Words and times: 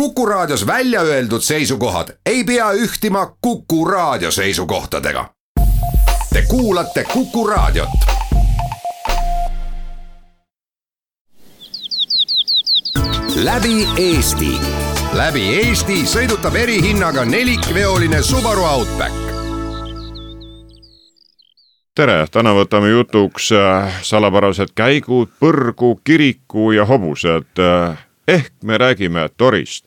Kuku 0.00 0.26
Raadios 0.26 0.66
välja 0.66 1.00
öeldud 1.00 1.40
seisukohad 1.40 2.08
ei 2.26 2.44
pea 2.44 2.72
ühtima 2.72 3.36
Kuku 3.40 3.84
Raadio 3.84 4.30
seisukohtadega. 4.30 5.30
Te 6.32 6.42
kuulate 6.48 7.04
Kuku 7.04 7.46
Raadiot. 7.46 7.88
läbi 13.36 13.88
Eesti, 13.98 14.60
läbi 15.12 15.58
Eesti 15.58 16.06
sõidutab 16.06 16.54
erihinnaga 16.56 17.24
nelikveoline 17.24 18.22
Subaru 18.22 18.64
Outback 18.64 19.26
tere, 21.96 22.26
täna 22.30 22.52
võtame 22.52 22.90
jutuks 22.92 23.52
äh, 23.52 24.00
salapärased 24.02 24.74
käigud, 24.76 25.30
põrgu, 25.40 25.94
kiriku 26.04 26.72
ja 26.76 26.84
hobused. 26.84 27.48
Äh, 28.28 28.34
ehk 28.34 28.52
me 28.62 28.78
räägime 28.78 29.28
torist 29.36 29.84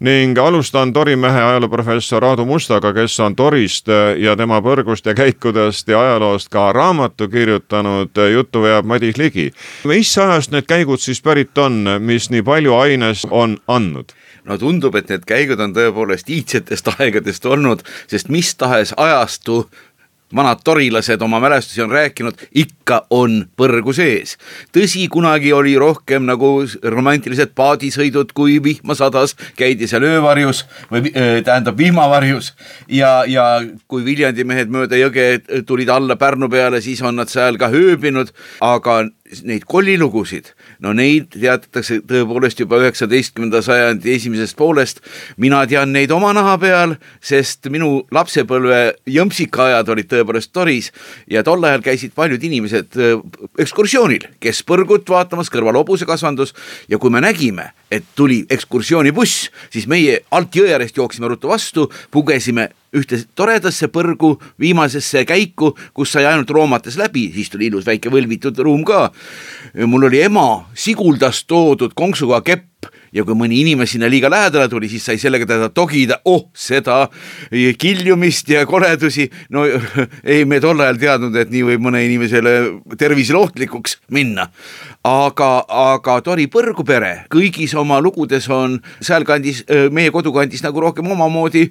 ning 0.00 0.38
alustan 0.38 0.92
torimehe 0.92 1.40
ajalooprofessor 1.40 2.24
Aadu 2.24 2.44
Mustaga, 2.44 2.92
kes 2.92 3.20
on 3.20 3.36
torist 3.36 3.88
äh, 3.88 4.18
ja 4.20 4.36
tema 4.36 4.58
põrgust 4.60 5.06
ja 5.06 5.14
käikudest 5.14 5.88
ja 5.88 6.00
ajaloost 6.00 6.48
ka 6.48 6.72
raamatu 6.72 7.28
kirjutanud. 7.28 8.10
juttu 8.32 8.62
veab 8.62 8.84
Madis 8.84 9.16
Ligi. 9.16 9.52
mis 9.84 10.18
ajast 10.18 10.50
need 10.50 10.66
käigud 10.66 11.00
siis 11.00 11.22
pärit 11.22 11.58
on, 11.58 11.86
mis 12.00 12.30
nii 12.30 12.42
palju 12.42 12.74
aines 12.74 13.26
on 13.30 13.58
andnud? 13.68 14.12
no 14.44 14.58
tundub, 14.58 14.94
et 14.94 15.08
need 15.08 15.24
käigud 15.24 15.60
on 15.60 15.72
tõepoolest 15.74 16.28
iidsetest 16.28 16.88
aegadest 16.98 17.46
olnud, 17.46 17.82
sest 18.06 18.28
mis 18.28 18.54
tahes 18.54 18.94
ajastu 18.96 19.70
vanad 20.36 20.62
torilased 20.64 21.22
oma 21.22 21.40
mälestusi 21.40 21.82
on 21.82 21.90
rääkinud, 21.90 22.46
ikka 22.54 23.02
on 23.10 23.46
põrgu 23.56 23.94
sees. 23.96 24.36
tõsi, 24.76 25.06
kunagi 25.10 25.52
oli 25.52 25.76
rohkem 25.78 26.26
nagu 26.28 26.50
romantilised 26.82 27.54
paadisõidud, 27.56 28.32
kui 28.36 28.58
vihma 28.62 28.94
sadas, 28.94 29.36
käidi 29.56 29.88
seal 29.88 30.04
öövarjus 30.04 30.64
või 30.92 31.12
äh, 31.12 31.42
tähendab 31.44 31.78
vihmavarjus 31.78 32.52
ja, 32.88 33.24
ja 33.26 33.46
kui 33.88 34.04
Viljandi 34.04 34.44
mehed 34.44 34.72
mööda 34.72 34.98
jõge 35.00 35.26
tulid 35.66 35.90
alla 35.90 36.16
Pärnu 36.16 36.48
peale, 36.52 36.80
siis 36.80 37.02
on 37.02 37.16
nad 37.16 37.32
seal 37.32 37.58
ka 37.60 37.70
ööbinud, 37.72 38.32
aga 38.60 39.04
neid 39.46 39.64
kollilugusid, 39.68 40.52
no 40.84 40.92
neid 40.96 41.28
teatatakse 41.34 42.00
tõepoolest 42.06 42.60
juba 42.62 42.78
üheksateistkümnenda 42.82 43.62
sajandi 43.64 44.14
esimesest 44.14 44.56
poolest. 44.56 45.00
mina 45.36 45.66
tean 45.66 45.92
neid 45.92 46.10
oma 46.10 46.32
naha 46.32 46.56
peal, 46.58 46.96
sest 47.20 47.68
minu 47.70 48.06
lapsepõlve 48.12 48.96
jõmpsikaajad 49.06 49.88
olid 49.88 50.10
tõepoolest 50.12 50.52
toris 50.52 50.92
ja 51.30 51.42
tol 51.42 51.64
ajal 51.64 51.82
käisid 51.82 52.14
paljud 52.14 52.42
inimesed 52.42 52.98
ekskursioonil, 53.58 54.28
kes 54.40 54.62
põrgut 54.66 55.08
vaatamas, 55.08 55.50
kõrval 55.50 55.78
hobusekasvandus 55.82 56.54
ja 56.88 56.98
kui 56.98 57.10
me 57.10 57.20
nägime, 57.20 57.70
et 57.90 58.04
tuli 58.14 58.44
ekskursioonibuss, 58.50 59.50
siis 59.70 59.86
meie 59.86 60.20
alt 60.30 60.54
jõe 60.56 60.72
äärest 60.72 60.96
jooksime 60.96 61.28
ruttu 61.28 61.48
vastu, 61.48 61.90
pugesime 62.10 62.70
ühte 62.94 63.18
toredasse 63.34 63.88
põrgu 63.92 64.36
viimasesse 64.60 65.24
käiku, 65.28 65.72
kus 65.94 66.12
sai 66.14 66.26
ainult 66.28 66.50
roomates 66.50 66.98
läbi, 67.00 67.28
siis 67.34 67.50
tuli 67.50 67.70
ilus 67.70 67.86
väike 67.86 68.12
võlvitud 68.12 68.58
ruum 68.62 68.84
ka. 68.86 69.10
mul 69.86 70.08
oli 70.10 70.22
ema 70.22 70.66
Siguldast 70.74 71.46
toodud 71.46 71.94
konksuga 71.94 72.40
kepp 72.40 72.90
ja 73.16 73.24
kui 73.24 73.36
mõni 73.38 73.60
inimene 73.62 73.88
sinna 73.88 74.10
liiga 74.12 74.30
lähedale 74.32 74.68
tuli, 74.68 74.90
siis 74.92 75.04
sai 75.06 75.18
sellega 75.20 75.48
teda 75.48 75.70
togida, 75.74 76.18
oh 76.28 76.48
seda 76.56 77.06
kiljumist 77.80 78.50
ja 78.52 78.66
koledusi. 78.68 79.28
no 79.50 79.64
ei, 80.32 80.44
me 80.44 80.60
tol 80.60 80.80
ajal 80.84 81.00
teadnud, 81.00 81.36
et 81.40 81.52
nii 81.52 81.64
võib 81.70 81.86
mõne 81.88 82.02
inimesele 82.04 82.56
tervisele 82.98 83.40
ohtlikuks 83.40 84.00
minna. 84.12 84.48
aga, 85.06 85.50
aga 85.68 86.18
Tori 86.26 86.48
Põrgupere 86.50 87.26
kõigis 87.32 87.76
oma 87.78 88.00
lugudes 88.02 88.48
on 88.50 88.80
sealkandis, 89.00 89.64
meie 89.94 90.10
kodukandis 90.10 90.64
nagu 90.66 90.82
rohkem 90.82 91.06
omamoodi 91.14 91.68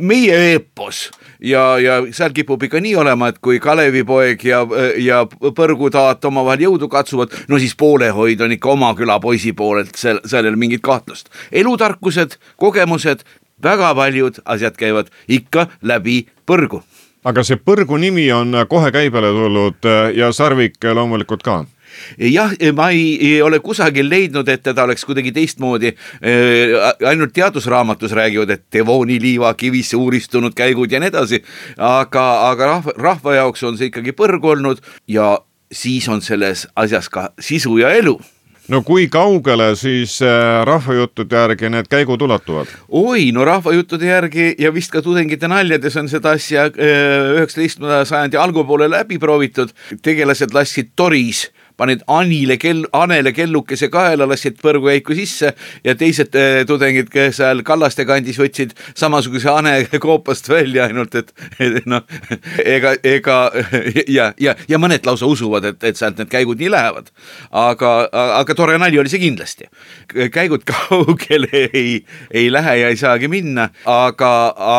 meie 0.00 0.40
eepos 0.52 1.06
ja, 1.40 1.78
ja 1.78 2.00
seal 2.12 2.34
kipub 2.34 2.62
ikka 2.66 2.80
nii 2.82 2.96
olema, 2.98 3.30
et 3.30 3.38
kui 3.42 3.60
Kalevipoeg 3.62 4.44
ja, 4.48 4.64
ja 4.98 5.22
Põrgutaat 5.28 6.24
omavahel 6.28 6.66
jõudu 6.66 6.88
katsuvad, 6.90 7.34
no 7.48 7.60
siis 7.62 7.76
poolehoid 7.78 8.42
on 8.44 8.54
ikka 8.56 8.72
oma 8.74 8.92
küla 8.98 9.18
poisi 9.22 9.54
poolelt, 9.56 9.94
ei 10.04 10.40
ole 10.40 10.57
mingit 10.58 10.82
kahtlust. 10.82 11.30
elutarkused, 11.52 12.38
kogemused, 12.56 13.24
väga 13.62 13.94
paljud 13.94 14.42
asjad 14.44 14.76
käivad 14.76 15.10
ikka 15.28 15.68
läbi 15.82 16.26
põrgu. 16.46 16.82
aga 17.24 17.44
see 17.44 17.56
põrgu 17.56 17.98
nimi 17.98 18.30
on 18.32 18.54
kohe 18.68 18.92
käibele 18.92 19.32
tulnud 19.34 19.90
ja 20.14 20.32
Sarvik 20.32 20.84
loomulikult 20.94 21.42
ka 21.42 21.64
jah, 22.18 22.52
ma 22.74 22.90
ei, 22.90 23.16
ei 23.20 23.42
ole 23.42 23.60
kusagil 23.64 24.08
leidnud, 24.10 24.48
et 24.48 24.62
teda 24.62 24.84
oleks 24.84 25.04
kuidagi 25.08 25.32
teistmoodi, 25.34 25.92
ainult 27.08 27.34
teadusraamatus 27.36 28.14
räägivad, 28.16 28.54
et 28.54 28.64
devooniliiva 28.72 29.52
kivisse 29.58 29.96
uuristunud 29.96 30.56
käigud 30.56 30.92
ja 30.92 31.00
nii 31.02 31.12
edasi, 31.12 31.42
aga, 31.76 32.24
aga 32.50 32.72
rahva, 32.72 32.96
rahva 32.96 33.36
jaoks 33.40 33.64
on 33.68 33.78
see 33.78 33.92
ikkagi 33.92 34.16
põrg 34.16 34.44
olnud 34.44 34.82
ja 35.08 35.36
siis 35.72 36.08
on 36.08 36.22
selles 36.24 36.66
asjas 36.76 37.08
ka 37.12 37.30
sisu 37.40 37.78
ja 37.82 37.92
elu 37.96 38.18
no 38.72 38.82
kui 38.86 39.08
kaugele 39.12 39.70
siis 39.78 40.18
rahvajuttude 40.68 41.36
järgi 41.36 41.70
need 41.72 41.88
käigud 41.90 42.22
ulatuvad? 42.24 42.70
oi, 42.88 43.30
no 43.32 43.44
rahvajuttude 43.48 44.10
järgi 44.10 44.50
ja 44.60 44.72
vist 44.74 44.92
ka 44.92 45.02
tudengite 45.04 45.48
naljades 45.48 45.96
on 46.00 46.10
seda 46.12 46.34
asja 46.36 46.68
üheksateistkümnenda 46.72 48.04
sajandi 48.08 48.40
algupoole 48.40 48.90
läbi 48.90 49.18
proovitud. 49.18 49.72
tegelased 50.02 50.54
lasksid 50.54 50.92
toris 50.96 51.48
panid 51.78 52.02
Anile 52.10 52.58
kell, 52.60 52.84
Anele 52.92 53.32
kellukese 53.36 53.88
kaela, 53.92 54.26
lasid 54.28 54.58
põrgukäiku 54.62 55.14
sisse 55.18 55.52
ja 55.86 55.94
teised 55.98 56.34
äh, 56.38 56.62
tudengid, 56.66 57.10
kes 57.12 57.38
seal 57.38 57.62
Kallaste 57.66 58.06
kandis 58.08 58.38
võtsid 58.40 58.74
samasuguse 58.98 59.50
Ane 59.52 59.74
koopast 60.02 60.50
välja, 60.50 60.88
ainult 60.88 61.14
et, 61.18 61.30
et 61.62 61.86
noh, 61.86 62.02
ega, 62.64 62.96
ega 63.06 63.38
ja, 64.08 64.32
ja, 64.40 64.56
ja 64.68 64.80
mõned 64.82 65.06
lausa 65.06 65.28
usuvad, 65.30 65.70
et, 65.70 65.80
et 65.86 65.98
sealt 65.98 66.18
need 66.18 66.32
käigud 66.32 66.58
nii 66.58 66.72
lähevad. 66.74 67.12
aga, 67.50 67.92
aga 68.40 68.58
tore 68.58 68.78
nali 68.78 68.98
oli 68.98 69.12
see 69.12 69.22
kindlasti. 69.22 69.70
käigud 70.34 70.66
kaugele 70.66 71.48
ei, 71.72 72.02
ei 72.30 72.52
lähe 72.52 72.76
ja 72.82 72.92
ei 72.92 72.98
saagi 72.98 73.30
minna, 73.30 73.70
aga, 73.86 74.32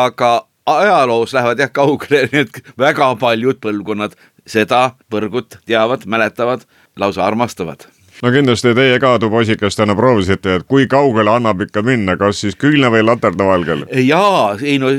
aga 0.04 0.32
ajaloos 0.66 1.32
lähevad 1.32 1.58
jah 1.58 1.72
kaugele, 1.72 2.26
nii 2.32 2.44
et 2.44 2.60
väga 2.78 3.14
paljud 3.20 3.60
põlvkonnad 3.62 4.16
seda 4.50 4.90
põrgut 5.12 5.58
teavad, 5.68 6.06
mäletavad 6.10 6.64
lausa 6.96 7.24
armastavad 7.26 7.86
no 8.22 8.32
kindlasti 8.32 8.74
teie 8.76 8.98
ka 9.00 9.14
tupoisikestena 9.20 9.94
proovisite, 9.96 10.58
et 10.58 10.66
kui 10.68 10.86
kaugele 10.90 11.32
annab 11.32 11.64
ikka 11.64 11.82
minna, 11.86 12.16
kas 12.20 12.42
siis 12.44 12.58
küünla 12.60 12.90
või 12.92 13.04
laternavalgel? 13.06 13.86
jaa, 14.04 14.56
ei 14.60 14.76
no 14.82 14.90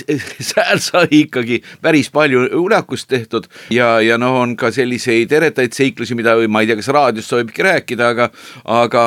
seal 0.50 0.80
sai 0.84 1.08
ikkagi 1.22 1.60
päris 1.82 2.10
palju 2.14 2.46
ulakust 2.62 3.10
tehtud 3.10 3.50
ja, 3.74 3.98
ja 4.04 4.18
noh, 4.20 4.40
on 4.44 4.56
ka 4.60 4.72
selliseid 4.74 5.32
eretaid 5.32 5.76
seiklusi, 5.76 6.16
mida 6.18 6.38
ma 6.48 6.64
ei 6.64 6.70
tea, 6.70 6.80
kas 6.80 6.90
raadios 6.94 7.28
sobibki 7.30 7.66
rääkida, 7.66 8.14
aga, 8.14 8.30
aga 8.64 9.04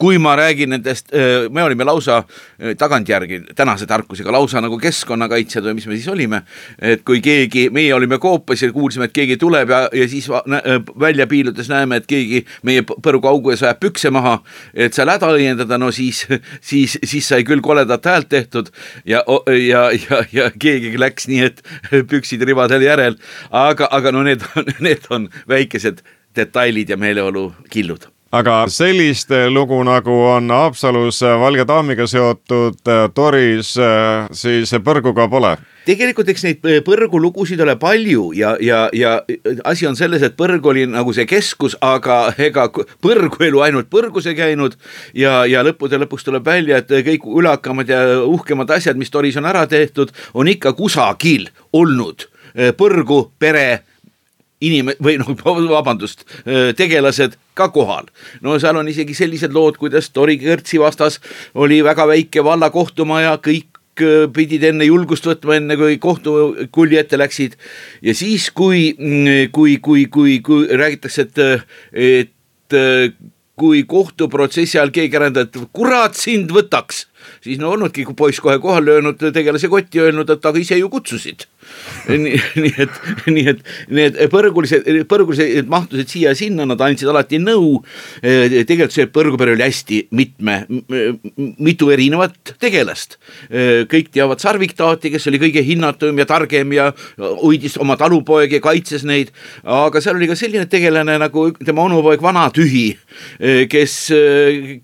kui 0.00 0.18
ma 0.18 0.34
räägin 0.36 0.70
nendest, 0.74 1.12
me 1.50 1.62
olime 1.62 1.84
lausa 1.84 2.22
tagantjärgi 2.78 3.40
tänase 3.56 3.86
tarkusega 3.86 4.32
lausa 4.32 4.60
nagu 4.64 4.78
keskkonnakaitsjad 4.80 5.66
või 5.68 5.76
mis 5.78 5.86
me 5.86 5.96
siis 5.98 6.08
olime. 6.08 6.42
et 6.78 7.02
kui 7.04 7.20
keegi, 7.20 7.68
meie 7.70 7.94
olime 7.94 8.18
koopas 8.18 8.62
ja 8.62 8.72
kuulsime, 8.72 9.10
et 9.10 9.12
keegi 9.12 9.36
tuleb 9.36 9.70
ja, 9.70 9.80
ja 9.92 10.08
siis 10.08 10.28
välja 11.00 11.26
piiludes 11.26 11.68
näeme, 11.68 12.00
et 12.00 12.06
keegi 12.06 12.44
meie 12.62 12.82
põrguaugu 12.82 13.52
ees 13.52 13.62
ajab 13.62 13.80
pükse 13.80 14.10
maha. 14.10 14.38
et 14.74 14.96
seal 14.96 15.10
häda 15.12 15.32
õiendada, 15.36 15.78
no 15.78 15.90
siis, 15.92 16.26
siis, 16.60 16.98
siis 17.04 17.28
sai 17.28 17.44
küll 17.44 17.60
koledat 17.64 18.06
häält 18.06 18.28
tehtud 18.28 18.70
ja, 19.04 19.24
ja, 19.56 19.88
ja, 19.96 20.22
ja 20.32 20.50
keegi 20.58 20.96
läks 20.98 21.28
nii, 21.30 21.42
et 21.50 21.62
püksid 22.10 22.44
ribadel 22.48 22.86
järel. 22.86 23.18
aga, 23.50 23.88
aga 23.90 24.12
no 24.12 24.24
need 24.26 24.46
on, 24.56 24.72
need 24.86 25.10
on 25.10 25.28
väikesed 25.48 26.04
detailid 26.36 26.88
ja 26.88 26.96
meeleolu 26.96 27.50
killud 27.70 28.08
aga 28.30 28.62
sellist 28.70 29.32
lugu, 29.50 29.80
nagu 29.86 30.14
on 30.30 30.50
Haapsalus 30.54 31.18
Valge 31.40 31.64
Daamiga 31.66 32.06
seotud 32.06 32.78
toris, 33.14 33.72
siis 34.38 34.72
põrguga 34.86 35.26
pole. 35.30 35.56
Tegelikult 35.88 36.28
eks 36.30 36.44
neid 36.46 36.66
põrgulugusid 36.86 37.60
ole 37.64 37.74
palju 37.80 38.28
ja, 38.36 38.52
ja, 38.62 38.84
ja 38.94 39.16
asi 39.66 39.88
on 39.88 39.98
selles, 39.98 40.22
et 40.22 40.36
põrg 40.38 40.66
oli 40.70 40.84
nagu 40.86 41.14
see 41.16 41.26
keskus, 41.26 41.74
aga 41.82 42.22
ega 42.38 42.68
põrguelu 43.02 43.64
ainult 43.66 43.90
põrgus 43.90 44.28
ei 44.30 44.38
käinud 44.38 44.78
ja, 45.16 45.42
ja 45.50 45.64
lõppude 45.66 45.98
lõpuks 46.04 46.28
tuleb 46.28 46.46
välja, 46.46 46.78
et 46.78 46.92
kõik 47.10 47.26
ülakamad 47.26 47.90
ja 47.90 48.02
uhkemad 48.22 48.70
asjad, 48.76 49.00
mis 49.00 49.10
toris 49.10 49.40
on 49.40 49.50
ära 49.50 49.66
tehtud, 49.70 50.14
on 50.34 50.52
ikka 50.52 50.76
kusagil 50.78 51.48
olnud 51.74 52.28
põrgu 52.78 53.24
pere 53.38 53.82
inim- 54.60 54.94
või 55.02 55.18
noh, 55.20 55.32
vabandust, 55.76 56.24
tegelased 56.76 57.36
ka 57.54 57.70
kohal. 57.74 58.08
no 58.40 58.58
seal 58.60 58.76
on 58.80 58.88
isegi 58.88 59.16
sellised 59.16 59.54
lood, 59.56 59.80
kuidas 59.80 60.10
Tori 60.14 60.38
kõrtsi 60.40 60.80
vastas 60.80 61.20
oli 61.54 61.82
väga 61.84 62.06
väike 62.08 62.44
valla 62.44 62.70
kohtumaja, 62.70 63.36
kõik 63.44 63.68
pidid 64.32 64.64
enne 64.64 64.86
julgust 64.86 65.26
võtma, 65.28 65.58
enne 65.58 65.76
kui 65.76 65.98
kohtukulli 66.00 66.96
ette 66.96 67.18
läksid. 67.18 67.56
ja 68.02 68.14
siis, 68.14 68.50
kui, 68.50 68.94
kui, 69.52 69.76
kui, 69.76 70.06
kui, 70.06 70.38
kui 70.40 70.66
räägitakse, 70.66 71.26
et, 71.28 71.66
et 71.92 72.78
kui 73.60 73.84
kohtuprotsessi 73.84 74.78
ajal 74.78 74.92
keegi 74.94 75.18
ärandab, 75.20 75.50
et 75.50 75.72
kurat 75.76 76.16
sind 76.16 76.52
võtaks 76.54 77.09
siis 77.44 77.60
no 77.60 77.72
olnudki 77.74 78.06
poiss 78.16 78.40
kohe 78.40 78.58
kohale 78.62 78.94
löönud 78.94 79.30
tegelase 79.34 79.68
kotti, 79.68 80.00
öelnud, 80.00 80.30
et 80.30 80.46
aga 80.46 80.58
ise 80.58 80.78
ju 80.80 80.90
kutsusid 80.92 81.46
nii, 82.08 82.38
nii 82.56 82.72
et, 82.82 82.98
nii 83.28 83.46
et 83.52 83.60
need 83.92 84.18
põrgulised, 84.32 84.86
põrgulised 85.10 85.68
mahtusid 85.70 86.10
siia-sinna, 86.10 86.66
nad 86.68 86.80
andsid 86.84 87.10
alati 87.10 87.40
nõu. 87.42 87.80
tegelikult 88.22 88.94
see 88.94 89.08
põrgupere 89.12 89.54
oli 89.54 89.64
hästi 89.64 90.00
mitme, 90.16 90.56
mitu 91.60 91.90
erinevat 91.92 92.54
tegelast. 92.62 93.18
kõik 93.90 94.10
teavad 94.14 94.42
Sarviktaati, 94.42 95.12
kes 95.12 95.28
oli 95.30 95.40
kõige 95.42 95.64
hinnatum 95.66 96.18
ja 96.20 96.26
targem 96.28 96.74
ja 96.76 96.90
hoidis 97.42 97.76
oma 97.80 97.96
talupoegi 98.00 98.58
ja 98.58 98.64
kaitses 98.64 99.04
neid. 99.08 99.34
aga 99.64 100.02
seal 100.02 100.16
oli 100.18 100.30
ka 100.30 100.38
selline 100.38 100.66
tegelane 100.70 101.18
nagu 101.20 101.50
tema 101.64 101.84
onupoeg 101.86 102.22
Vanatühi, 102.24 102.86
kes 103.70 103.96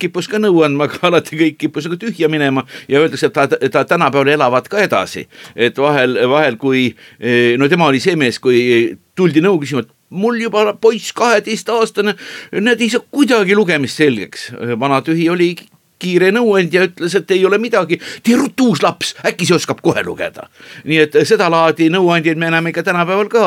kippus 0.01 0.31
ka 0.31 0.41
nõu 0.43 0.63
andma, 0.67 0.91
aga 0.91 1.03
alati 1.11 1.41
kõik 1.41 1.61
kippus 1.65 1.89
nagu 1.89 1.99
tühja 2.01 2.26
minema 2.29 2.65
ja 2.89 3.01
öeldakse, 3.01 3.31
et 3.31 3.37
ta, 3.37 3.47
ta 3.49 3.85
tänapäeval 3.85 4.33
elavad 4.35 4.69
ka 4.69 4.83
edasi. 4.83 5.27
et 5.57 5.79
vahel, 5.79 6.19
vahel 6.29 6.57
kui 6.57 6.89
eh, 7.21 7.57
no 7.59 7.69
tema 7.69 7.87
oli 7.87 8.01
see 8.01 8.17
mees, 8.17 8.39
kui 8.39 8.97
tuldi 9.17 9.41
nõu 9.45 9.61
küsima, 9.63 9.85
et 9.87 9.93
mul 10.11 10.41
juba 10.41 10.73
poiss 10.81 11.13
kaheteistaastane, 11.17 12.15
näed 12.61 12.83
ei 12.83 12.91
saa 12.91 13.05
kuidagi 13.11 13.57
lugemist 13.57 14.03
selgeks. 14.03 14.51
vana 14.81 15.01
tühi 15.03 15.31
oli 15.31 15.55
kiire 16.03 16.31
nõuandja 16.35 16.85
ütles, 16.91 17.15
et 17.17 17.31
ei 17.35 17.45
ole 17.49 17.59
midagi, 17.63 17.99
tee 18.25 18.37
ruttu 18.37 18.71
uus 18.73 18.83
laps, 18.85 19.15
äkki 19.27 19.49
see 19.49 19.57
oskab 19.57 19.81
kohe 19.85 20.03
lugeda. 20.05 20.47
nii 20.85 20.99
et 21.07 21.17
sedalaadi 21.29 21.89
nõuandjaid 21.93 22.39
me 22.41 22.51
näeme 22.53 22.73
ikka 22.73 22.85
tänapäeval 22.87 23.31
ka, 23.33 23.45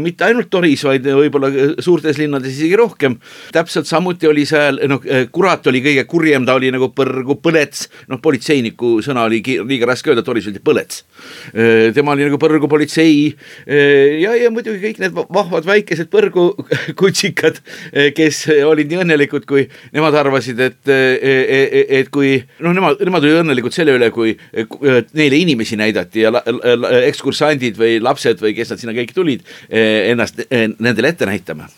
mitte 0.00 0.24
ainult 0.24 0.48
Toris, 0.50 0.84
vaid 0.86 1.04
võib-olla 1.04 1.50
suurtes 1.84 2.18
linnades 2.20 2.56
isegi 2.56 2.76
rohkem. 2.76 3.18
täpselt 3.52 3.86
samuti 3.86 4.28
oli 4.28 4.46
seal, 4.48 4.80
noh, 4.88 5.04
kurat 5.32 5.66
oli 5.66 5.82
kõige 5.84 6.06
kurjem, 6.08 6.46
ta 6.46 6.56
oli 6.56 6.70
nagu 6.72 6.88
põrgu 6.96 7.38
põlets, 7.42 7.88
noh, 8.08 8.20
politseiniku 8.22 8.96
sõna 9.04 9.26
oli 9.28 9.42
liiga 9.44 9.90
raske 9.92 10.10
öelda, 10.10 10.24
Toris 10.24 10.48
öeldi 10.48 10.62
põlets. 10.64 11.04
tema 11.94 12.12
oli 12.12 12.26
nagu 12.26 12.38
põrgu 12.40 12.68
politsei 12.68 13.34
ja, 13.66 14.34
ja 14.34 14.50
muidugi 14.50 14.80
kõik 14.80 15.00
need 15.02 15.14
vahvad 15.14 15.66
väikesed 15.68 16.08
põrgukutsikad, 16.12 17.60
kes 18.18 18.42
olid 18.64 18.90
nii 18.90 19.02
õnnelikud, 19.04 19.46
kui 19.48 19.66
nemad 19.92 20.16
arvasid, 20.16 20.60
et 20.60 20.94
et 21.66 22.10
kui 22.12 22.36
noh, 22.60 22.74
nemad, 22.76 23.00
nemad 23.06 23.26
olid 23.26 23.42
õnnelikud 23.42 23.74
selle 23.74 23.96
üle, 23.98 24.10
kui 24.14 24.34
neile 25.16 25.40
inimesi 25.40 25.78
näidati 25.80 26.26
ja 26.26 26.32
ekskursandid 27.06 27.78
või 27.80 27.98
lapsed 28.02 28.42
või 28.42 28.54
kes 28.56 28.72
nad 28.72 28.82
sinna 28.82 28.96
kõik 28.96 29.16
tulid, 29.16 29.44
ennast 29.70 30.46
nendele 30.50 31.14
ette 31.14 31.28
näitama 31.28 31.68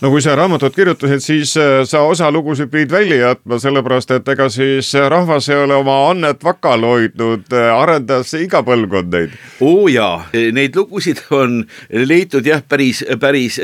no 0.00 0.10
kui 0.12 0.20
sa 0.24 0.34
raamatut 0.36 0.74
kirjutasid, 0.76 1.22
siis 1.24 1.54
äh, 1.60 1.80
sa 1.88 2.02
osa 2.04 2.28
lugusid 2.32 2.68
pidid 2.72 2.92
välja 2.92 3.16
jätma, 3.16 3.58
sellepärast 3.60 4.12
et 4.16 4.28
ega 4.28 4.48
siis 4.52 4.90
äh, 4.94 5.06
rahvas 5.12 5.48
ei 5.48 5.60
ole 5.62 5.78
oma 5.78 5.96
annet 6.10 6.44
vakal 6.44 6.84
hoidnud, 6.84 7.46
äh, 7.52 7.70
arendas 7.72 8.34
iga 8.36 8.62
põlvkond 8.66 9.14
neid. 9.14 9.36
oo 9.64 9.88
jaa, 9.88 10.26
neid 10.52 10.76
lugusid 10.76 11.22
on 11.36 11.62
leitud 11.90 12.46
jah, 12.46 12.60
päris, 12.68 13.02
päris, 13.20 13.58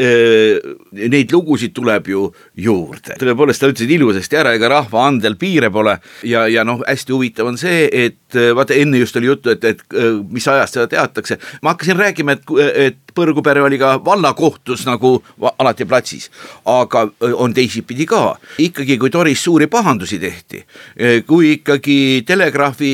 neid 0.92 1.32
lugusid 1.32 1.74
tuleb 1.76 2.08
ju 2.12 2.26
juurde. 2.56 3.18
tõepoolest, 3.20 3.60
sa 3.60 3.72
ütlesid 3.72 3.92
ilusasti 3.98 4.40
ära, 4.40 4.56
ega 4.56 4.72
rahva 4.72 5.06
andel 5.10 5.36
piire 5.40 5.70
pole 5.74 5.98
ja, 6.28 6.46
ja 6.48 6.64
noh, 6.64 6.80
hästi 6.86 7.12
huvitav 7.12 7.52
on 7.52 7.60
see, 7.60 7.86
et 7.92 8.40
vaata 8.56 8.76
enne 8.78 9.00
just 9.02 9.16
oli 9.20 9.28
juttu, 9.28 9.52
et, 9.52 9.64
et 9.64 9.84
mis 10.32 10.48
ajast 10.48 10.78
seda 10.78 10.88
teatakse. 10.88 11.38
ma 11.62 11.74
hakkasin 11.74 12.00
rääkima, 12.00 12.38
et, 12.38 12.52
et 12.88 13.02
Põrgupere 13.12 13.60
oli 13.60 13.76
ka 13.80 13.96
vallakohtus 14.04 14.86
nagu 14.88 15.16
alati 15.58 15.84
platsis, 15.88 16.21
aga 16.68 17.06
on 17.32 17.54
teisipidi 17.54 18.06
ka. 18.06 18.36
ikkagi, 18.62 18.98
kui 18.98 19.10
Toris 19.10 19.44
suuri 19.44 19.66
pahandusi 19.66 20.18
tehti, 20.22 20.62
kui 21.26 21.54
ikkagi 21.58 22.22
telegraafi 22.26 22.92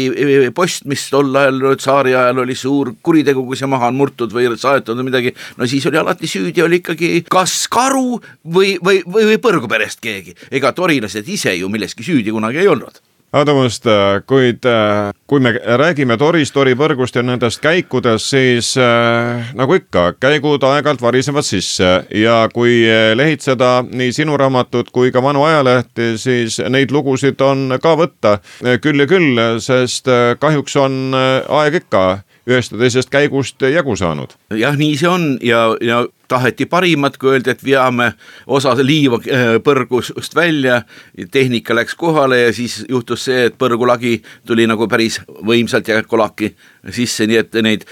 post, 0.55 0.87
mis 0.91 1.09
tol 1.11 1.35
ajal 1.37 1.75
tsaari 1.77 2.15
ajal 2.15 2.45
oli 2.45 2.57
suur 2.59 2.95
kuritegu, 3.03 3.45
kui 3.47 3.59
see 3.59 3.71
maha 3.71 3.91
on 3.93 3.99
murtud 3.99 4.33
või 4.35 4.51
saetud 4.59 4.99
või 4.99 5.11
midagi, 5.11 5.35
no 5.57 5.67
siis 5.67 5.87
oli 5.91 6.01
alati 6.01 6.31
süüdi 6.31 6.65
oli 6.65 6.83
ikkagi 6.83 7.25
kas 7.31 7.67
karu 7.73 8.19
või, 8.45 8.77
või, 8.83 9.03
või, 9.07 9.29
või 9.33 9.43
Põrguperest 9.43 10.03
keegi. 10.05 10.35
ega 10.51 10.73
torilased 10.73 11.29
ise 11.29 11.55
ju 11.57 11.69
milleski 11.73 12.07
süüdi 12.07 12.35
kunagi 12.35 12.65
ei 12.65 12.69
olnud 12.69 13.08
Aadu 13.29 13.53
Must, 13.59 13.85
kuid 14.25 14.65
äh, 14.65 15.11
kui 15.29 15.41
me 15.45 15.51
räägime 15.53 16.17
Torist, 16.17 16.55
Tori 16.57 16.73
põrgust 16.81 17.19
ja 17.19 17.21
nendest 17.21 17.61
käikudest, 17.61 18.31
siis 18.33 18.71
äh, 18.81 19.51
nagu 19.59 19.77
ikka, 19.77 20.15
käigud 20.17 20.65
aeg-ajalt 20.65 21.05
varisevad 21.05 21.45
sisse. 21.45 21.91
Ja 22.17 22.39
kui 22.49 22.87
lehitseda 23.21 23.83
nii 23.85 24.15
sinu 24.17 24.39
raamatut 24.41 24.89
kui 24.97 25.13
ka 25.13 25.21
vanu 25.21 25.45
ajalehti, 25.45 26.15
siis 26.17 26.57
neid 26.73 26.95
lugusid 26.95 27.45
on 27.45 27.77
ka 27.83 27.93
võtta. 28.01 28.39
Küll 28.81 29.05
ja 29.05 29.09
küll, 29.11 29.45
sest 29.61 30.09
äh, 30.09 30.33
kahjuks 30.41 30.81
on 30.81 31.13
aeg 31.13 31.83
ikka 31.83 32.07
ühest 32.49 32.73
ja 32.73 32.79
teisest 32.81 33.11
käigust 33.13 33.63
jagu 33.63 33.97
saanud. 33.97 34.33
jah, 34.57 34.77
nii 34.77 34.97
see 34.97 35.09
on 35.09 35.27
ja, 35.45 35.77
ja 35.85 36.05
taheti 36.29 36.67
parimat, 36.67 37.17
kui 37.17 37.33
öeldi, 37.33 37.53
et 37.53 37.65
veame 37.65 38.13
osa 38.47 38.75
liiva 38.81 39.21
äh, 39.25 39.51
põrgust 39.65 40.35
välja, 40.37 40.83
tehnika 41.31 41.77
läks 41.77 41.97
kohale 41.99 42.41
ja 42.43 42.53
siis 42.53 42.81
juhtus 42.89 43.25
see, 43.29 43.49
et 43.49 43.59
põrgulagi 43.59 44.19
tuli 44.47 44.67
nagu 44.69 44.89
päris 44.89 45.21
võimsalt 45.29 45.89
ja 45.89 46.03
kolaki 46.03 46.55
sisse, 46.91 47.27
nii 47.27 47.43
et 47.43 47.61
neid 47.65 47.87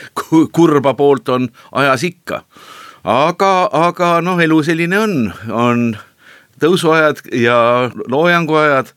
kurba 0.52 0.94
poolt 0.94 1.28
on 1.28 1.48
ajas 1.72 2.04
ikka. 2.08 2.42
aga, 3.04 3.52
aga 3.72 4.20
noh, 4.20 4.40
elu 4.40 4.62
selline 4.62 4.98
on, 4.98 5.32
on 5.50 5.86
tõusuajad 6.60 7.24
ja 7.32 7.56
loojanguajad 8.08 8.92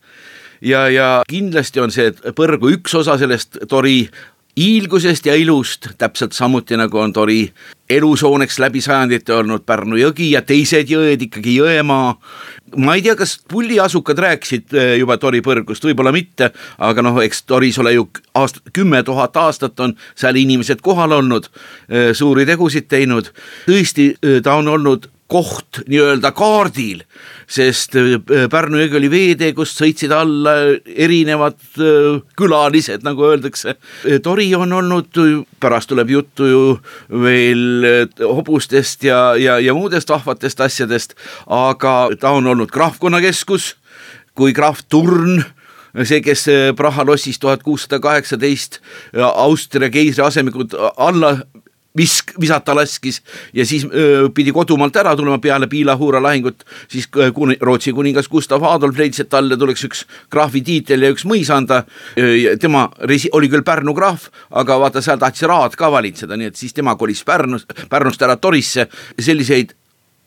ja, 0.60 0.88
ja 0.88 1.08
kindlasti 1.28 1.80
on 1.80 1.92
see 1.94 2.12
põrgu 2.36 2.72
üks 2.76 2.94
osa 3.00 3.16
sellest 3.20 3.60
tori 3.68 4.04
hiilgusest 4.60 5.26
ja 5.26 5.34
ilust, 5.34 5.88
täpselt 5.98 6.32
samuti 6.36 6.76
nagu 6.76 6.98
on 6.98 7.12
Tori 7.12 7.52
elushooneks 7.90 8.58
läbi 8.58 8.80
sajandite 8.84 9.34
olnud 9.34 9.64
Pärnu 9.66 9.96
jõgi 9.98 10.30
ja 10.34 10.42
teised 10.46 10.90
jõed, 10.92 11.22
ikkagi 11.26 11.56
jõemaa. 11.56 12.14
ma 12.76 12.94
ei 12.94 13.02
tea, 13.02 13.16
kas 13.16 13.38
pulliasukad 13.50 14.18
rääkisid 14.18 14.74
eh, 14.76 14.96
juba 14.98 15.16
Tori 15.18 15.40
põrgust, 15.42 15.84
võib-olla 15.84 16.12
mitte, 16.12 16.52
aga 16.78 17.02
noh, 17.02 17.22
eks 17.24 17.42
Toris 17.42 17.78
ole 17.78 17.94
ju 17.96 18.08
aast-, 18.38 18.60
kümme 18.72 19.02
tuhat 19.02 19.36
aastat 19.36 19.80
on 19.80 19.96
seal 20.14 20.36
inimesed 20.36 20.84
kohal 20.84 21.16
olnud, 21.18 21.48
eh, 21.88 22.12
suuri 22.14 22.46
tegusid 22.46 22.88
teinud. 22.88 23.32
tõesti, 23.66 24.12
eh, 24.22 24.42
ta 24.42 24.54
on 24.60 24.68
olnud 24.68 25.08
koht 25.30 25.80
nii-öelda 25.88 26.32
kaardil, 26.36 27.04
sest 27.50 27.94
äh, 27.98 28.16
Pärnu 28.50 28.80
jõgi 28.82 28.98
oli 28.98 29.10
veetee, 29.12 29.52
kust 29.56 29.78
sõitsid 29.80 30.12
alla 30.14 30.56
erinevad 30.90 31.58
äh, 31.78 32.18
külalised, 32.38 33.04
nagu 33.06 33.28
öeldakse. 33.28 33.76
tori 34.24 34.48
on 34.58 34.72
olnud, 34.80 35.20
pärast 35.62 35.90
tuleb 35.92 36.10
juttu 36.10 36.50
ju 36.50 36.64
veel 37.22 37.86
äh, 37.86 38.02
hobustest 38.18 39.06
ja, 39.06 39.36
ja, 39.38 39.58
ja 39.62 39.74
muudest 39.76 40.10
vahvatest 40.10 40.60
asjadest, 40.66 41.16
aga 41.46 41.94
ta 42.20 42.34
on 42.36 42.50
olnud 42.50 42.70
krahvkonnakeskus, 42.74 43.74
kui 44.34 44.54
krahv 44.56 44.82
Turn 44.90 45.42
see, 46.06 46.20
kes 46.22 46.46
Praha 46.78 47.04
lossis 47.06 47.38
tuhat 47.42 47.62
kuussada 47.66 47.98
kaheksateist 48.02 48.78
Austria 49.18 49.90
keisri 49.90 50.22
asemikud 50.22 50.74
alla 50.96 51.36
visk, 51.96 52.34
visata 52.40 52.74
laskis 52.74 53.20
ja 53.54 53.66
siis 53.66 53.84
öö, 53.84 54.28
pidi 54.34 54.52
kodumaalt 54.52 54.96
ära 54.96 55.16
tulema 55.16 55.38
peale 55.42 55.66
Piila-Huura 55.66 56.22
lahingut, 56.22 56.64
siis 56.88 57.08
kun, 57.34 57.54
Rootsi 57.60 57.92
kuningas 57.92 58.28
Gustav 58.28 58.64
Adolf 58.64 58.98
leidis, 58.98 59.24
et 59.24 59.30
talle 59.30 59.58
tuleks 59.58 59.84
üks 59.88 60.04
krahvi 60.30 60.62
tiitel 60.66 61.02
ja 61.02 61.10
üks 61.10 61.26
mõis 61.26 61.50
anda. 61.50 61.82
tema 62.60 62.88
resi-, 63.08 63.30
oli 63.32 63.48
küll 63.50 63.64
Pärnu 63.66 63.94
krahv, 63.94 64.28
aga 64.50 64.78
vaata, 64.80 65.02
seal 65.02 65.18
tahtis 65.18 65.46
raad 65.48 65.76
ka 65.78 65.90
valitseda, 65.92 66.36
nii 66.36 66.52
et 66.52 66.56
siis 66.56 66.74
tema 66.76 66.96
kolis 66.96 67.24
Pärnust, 67.24 67.72
Pärnust 67.90 68.22
ära 68.22 68.36
Torisse, 68.36 68.86
selliseid 69.18 69.74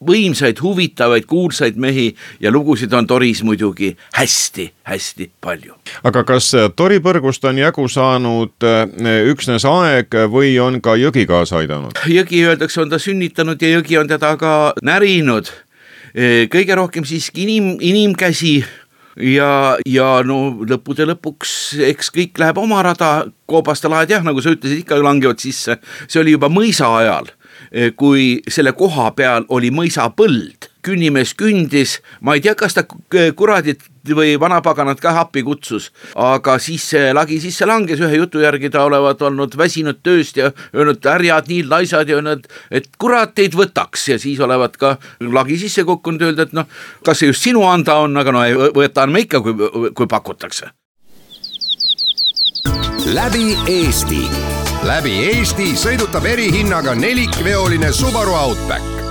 võimsaid, 0.07 0.59
huvitavaid, 0.63 1.25
kuulsaid 1.29 1.77
mehi 1.79 2.09
ja 2.43 2.51
lugusid 2.51 2.93
on 2.93 3.07
Toris 3.07 3.43
muidugi 3.43 3.93
hästi-hästi 4.17 5.29
palju. 5.41 5.75
aga 6.03 6.23
kas 6.23 6.51
Tori 6.75 6.99
põrgust 7.03 7.45
on 7.49 7.57
jagu 7.57 7.87
saanud 7.87 8.67
eh, 8.67 9.25
üksnes 9.31 9.65
aeg 9.69 10.15
või 10.31 10.55
on 10.61 10.81
ka 10.81 10.95
jõgi 10.99 11.25
kaasa 11.29 11.61
aidanud? 11.63 11.99
jõgi 12.07 12.43
öeldakse, 12.47 12.81
on 12.81 12.93
ta 12.93 12.99
sünnitanud 12.99 13.61
ja 13.61 13.77
jõgi 13.77 13.99
on 13.99 14.07
teda 14.07 14.35
ka 14.37 14.53
närinud. 14.83 15.51
Eh, 16.13 16.45
kõige 16.51 16.75
rohkem 16.77 17.05
siiski 17.05 17.47
inim, 17.47 17.75
inimkäsi 17.81 18.61
ja, 19.17 19.77
ja 19.85 20.09
no 20.25 20.39
lõppude 20.61 21.07
lõpuks, 21.09 21.53
eks 21.89 22.11
kõik 22.13 22.41
läheb 22.41 22.59
oma 22.61 22.81
rada, 22.85 23.13
koobastelaed 23.49 24.13
jah, 24.13 24.25
nagu 24.25 24.41
sa 24.41 24.53
ütlesid, 24.53 24.83
ikka 24.83 24.99
langevad 25.01 25.41
sisse, 25.41 25.79
see 26.07 26.21
oli 26.21 26.35
juba 26.35 26.49
mõisa 26.53 26.89
ajal 26.99 27.31
kui 27.97 28.41
selle 28.49 28.73
koha 28.77 29.11
peal 29.17 29.47
oli 29.53 29.71
mõisapõld, 29.73 30.69
künnimees 30.83 31.31
kündis, 31.39 31.99
ma 32.21 32.35
ei 32.35 32.43
tea, 32.43 32.55
kas 32.59 32.75
ta 32.75 32.83
kuradit 33.37 33.85
või 34.11 34.33
vanapaganat 34.39 34.99
ka 34.99 35.13
appi 35.21 35.45
kutsus, 35.47 35.91
aga 36.19 36.57
siis 36.59 36.89
see 36.91 37.13
lagi 37.15 37.39
sisse 37.39 37.67
langes, 37.69 38.03
ühe 38.03 38.19
jutu 38.19 38.43
järgi 38.43 38.71
ta 38.73 38.83
olevat 38.83 39.23
olnud 39.23 39.55
väsinud 39.57 40.01
tööst 40.03 40.41
ja 40.41 40.51
öelnud 40.75 40.99
härjad 41.07 41.47
nii 41.47 41.63
laisad 41.71 42.11
ja 42.11 42.19
öelnud, 42.19 42.51
et 42.71 42.91
kurat 42.99 43.31
teid 43.37 43.55
võtaks 43.55 44.09
ja 44.11 44.19
siis 44.19 44.43
olevat 44.43 44.75
ka 44.77 44.97
lagi 45.23 45.57
sisse 45.63 45.87
kukkunud, 45.87 46.27
öelda, 46.27 46.49
et 46.49 46.55
noh, 46.57 46.67
kas 47.05 47.23
see 47.23 47.31
just 47.31 47.47
sinu 47.47 47.63
anda 47.69 48.01
on, 48.03 48.19
aga 48.19 48.35
no 48.35 48.45
võtame 48.75 49.23
ikka, 49.23 49.39
kui, 49.45 49.91
kui 49.95 50.11
pakutakse 50.11 50.73
läbi 53.05 53.57
Eesti. 53.67 54.62
Läbi 54.83 55.13
Eesti 55.29 55.73
sõidutab 55.79 56.25
erihinnaga 56.27 56.95
nelikveoline 56.99 57.91
Subaru 57.95 58.35
Outback 58.35 59.02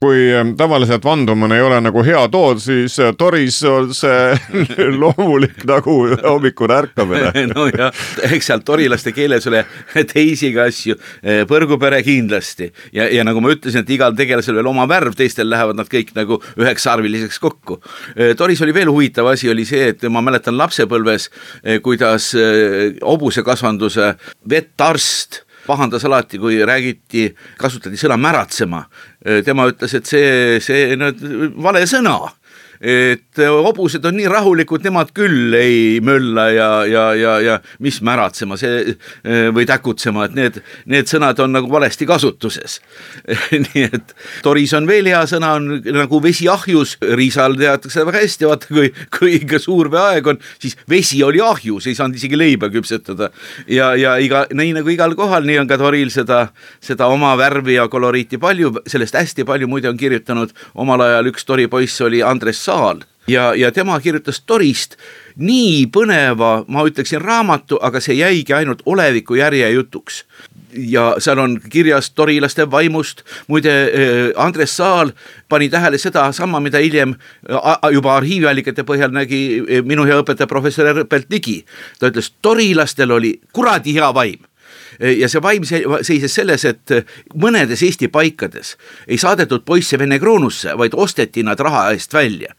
kui 0.00 0.30
tavaliselt 0.56 1.04
vandumine 1.04 1.58
ei 1.58 1.62
ole 1.62 1.76
nagu 1.84 2.00
hea 2.00 2.20
tood, 2.32 2.56
siis 2.64 2.94
äh, 3.04 3.10
toris 3.20 3.58
on 3.68 3.90
see 3.92 4.54
loomulik 5.02 5.66
nagu 5.68 5.96
hommikune 6.22 6.78
ärkamine. 6.78 7.42
nojah, 7.52 7.92
eks 8.30 8.48
seal 8.48 8.62
torilaste 8.64 9.12
keeles 9.12 9.44
ole 9.50 9.60
teisigi 10.08 10.56
asju, 10.62 10.96
äh, 11.20 11.42
põrgupere 11.50 12.00
kindlasti 12.06 12.70
ja, 12.96 13.10
ja 13.12 13.26
nagu 13.28 13.42
ma 13.44 13.52
ütlesin, 13.52 13.84
et 13.84 13.92
igal 13.92 14.16
tegelasel 14.16 14.56
veel 14.56 14.72
oma 14.72 14.88
värv, 14.88 15.12
teistel 15.20 15.52
lähevad 15.52 15.76
nad 15.76 15.92
kõik 15.92 16.14
nagu 16.16 16.40
üheksarviliseks 16.56 17.36
kokku. 17.44 17.76
Äh, 18.16 18.32
toris 18.40 18.64
oli 18.64 18.72
veel 18.78 18.88
huvitav 18.88 19.28
asi, 19.34 19.52
oli 19.52 19.68
see, 19.68 19.92
et 19.92 20.08
ma 20.08 20.24
mäletan 20.24 20.56
lapsepõlves, 20.56 21.28
kuidas 21.84 22.32
hobusekasvanduse 23.04 24.14
vetarst 24.48 25.42
pahandas 25.66 26.04
alati, 26.04 26.38
kui 26.40 26.58
räägiti, 26.66 27.28
kasutati 27.58 27.98
sõna 28.00 28.16
märatsema. 28.20 28.84
Tema 29.44 29.66
ütles, 29.68 29.94
et 29.98 30.08
see, 30.08 30.60
see 30.64 30.96
no, 30.96 31.10
vale 31.60 31.84
sõna 31.90 32.16
et 32.80 33.40
hobused 33.64 34.04
on 34.08 34.16
nii 34.16 34.28
rahulikud, 34.30 34.80
nemad 34.86 35.10
küll 35.16 35.52
ei 35.56 35.98
mölla 36.04 36.46
ja, 36.54 36.68
ja, 36.88 37.04
ja, 37.14 37.34
ja 37.44 37.56
mis 37.84 37.98
märatsema 38.04 38.56
see 38.60 38.94
või 39.52 39.66
täkutsema, 39.68 40.24
et 40.28 40.36
need, 40.36 40.60
need 40.88 41.10
sõnad 41.10 41.38
on 41.44 41.52
nagu 41.58 41.68
valesti 41.70 42.08
kasutuses. 42.08 42.78
Nii 43.66 43.82
et 43.84 44.14
toris 44.44 44.72
on 44.76 44.86
veel 44.88 45.10
hea 45.10 45.20
sõna, 45.28 45.52
on 45.58 45.82
nagu 45.84 46.20
vesi 46.24 46.48
ahjus, 46.48 46.96
riisal 47.18 47.58
teatakse 47.60 48.04
väga 48.08 48.22
hästi, 48.24 48.48
vaata 48.48 48.70
kui, 48.70 48.88
kui 49.18 49.34
ikka 49.42 49.60
suurveeaeg 49.60 50.32
on, 50.32 50.40
siis 50.62 50.78
vesi 50.88 51.20
oli 51.26 51.42
ahjus, 51.44 51.88
ei 51.90 51.98
saanud 51.98 52.16
isegi 52.16 52.38
leiba 52.38 52.70
küpsetada. 52.72 53.30
ja, 53.68 53.92
ja 53.98 54.16
iga, 54.22 54.46
nii 54.56 54.72
nagu 54.78 54.92
igal 54.92 55.14
kohal, 55.18 55.44
nii 55.44 55.60
on 55.60 55.68
ka 55.70 55.78
toril 55.80 56.12
seda, 56.14 56.46
seda 56.80 57.10
oma 57.12 57.34
värvi 57.36 57.76
ja 57.76 57.88
koloriiti 57.92 58.40
palju, 58.40 58.72
sellest 58.88 59.20
hästi 59.20 59.44
palju 59.44 59.68
muide 59.68 59.92
on 59.92 60.00
kirjutanud. 60.00 60.56
Omal 60.80 61.04
ajal 61.04 61.30
üks 61.32 61.44
toripoiss 61.44 62.00
oli 62.06 62.24
Andres 62.24 62.62
saal 62.70 63.02
ja, 63.30 63.54
ja 63.54 63.72
tema 63.72 64.00
kirjutas 64.00 64.40
Torist 64.46 64.96
nii 65.40 65.86
põneva, 65.92 66.64
ma 66.68 66.84
ütleksin 66.88 67.22
raamatu, 67.22 67.78
aga 67.82 68.00
see 68.02 68.18
jäigi 68.18 68.54
ainult 68.56 68.82
oleviku 68.86 69.38
järjejutuks. 69.38 70.24
ja 70.70 71.16
seal 71.18 71.38
on 71.38 71.56
kirjas 71.70 72.10
torilaste 72.14 72.62
vaimust, 72.70 73.24
muide 73.48 73.72
eh, 73.90 74.32
Andres 74.36 74.76
Saal 74.76 75.10
pani 75.48 75.68
tähele 75.68 75.98
sedasama, 75.98 76.60
mida 76.60 76.78
hiljem 76.78 77.14
juba 77.92 78.16
arhiiviallikate 78.16 78.84
põhjal 78.86 79.10
nägi 79.10 79.40
eh, 79.68 79.82
minu 79.82 80.04
hea 80.06 80.20
õpetaja 80.22 80.46
professor 80.46 80.86
Herbert 80.86 81.26
Ligi. 81.30 81.64
ta 81.98 82.12
ütles, 82.12 82.30
torilastel 82.42 83.10
oli 83.10 83.40
kuradi 83.52 83.94
hea 83.98 84.14
vaim 84.14 84.49
ja 85.00 85.28
see 85.28 85.42
vaim 85.42 85.64
seises 85.64 86.34
selles, 86.34 86.64
et 86.68 86.94
mõnedes 87.40 87.82
Eesti 87.86 88.10
paikades 88.12 88.74
ei 89.08 89.18
saadetud 89.20 89.64
poisse 89.66 89.98
Vene 89.98 90.18
kroonusse, 90.20 90.74
vaid 90.78 90.94
osteti 90.94 91.44
nad 91.46 91.60
raha 91.60 91.88
eest 91.94 92.14
välja. 92.14 92.54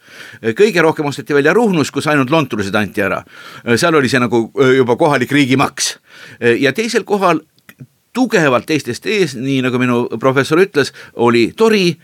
kõige 0.58 0.82
rohkem 0.82 1.06
osteti 1.06 1.34
välja 1.34 1.54
Ruhnus, 1.54 1.92
kus 1.92 2.08
ainult 2.08 2.30
lonturused 2.30 2.76
anti 2.76 3.02
ära. 3.02 3.24
seal 3.76 3.96
oli 3.96 4.10
see 4.10 4.20
nagu 4.20 4.52
juba 4.78 4.96
kohalik 4.96 5.32
riigimaks 5.32 5.98
ja 6.60 6.74
teisel 6.74 7.04
kohal 7.04 7.42
tugevalt 8.14 8.66
teistest 8.66 9.06
ees, 9.06 9.36
nii 9.36 9.62
nagu 9.62 9.80
minu 9.80 10.08
professor 10.20 10.60
ütles, 10.60 10.92
oli 11.14 11.52
Tori 11.56 11.96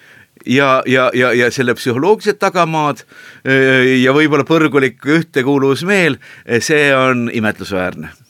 ja, 0.46 0.84
ja, 0.86 1.10
ja, 1.14 1.34
ja 1.34 1.50
selle 1.52 1.76
psühholoogilised 1.76 2.40
tagamaad 2.40 3.04
ja 4.04 4.14
võib-olla 4.16 4.48
põrgulik 4.48 5.04
ühtekuuluvusmeel, 5.04 6.22
see 6.62 6.88
on 6.96 7.28
imetlusväärne 7.34 8.27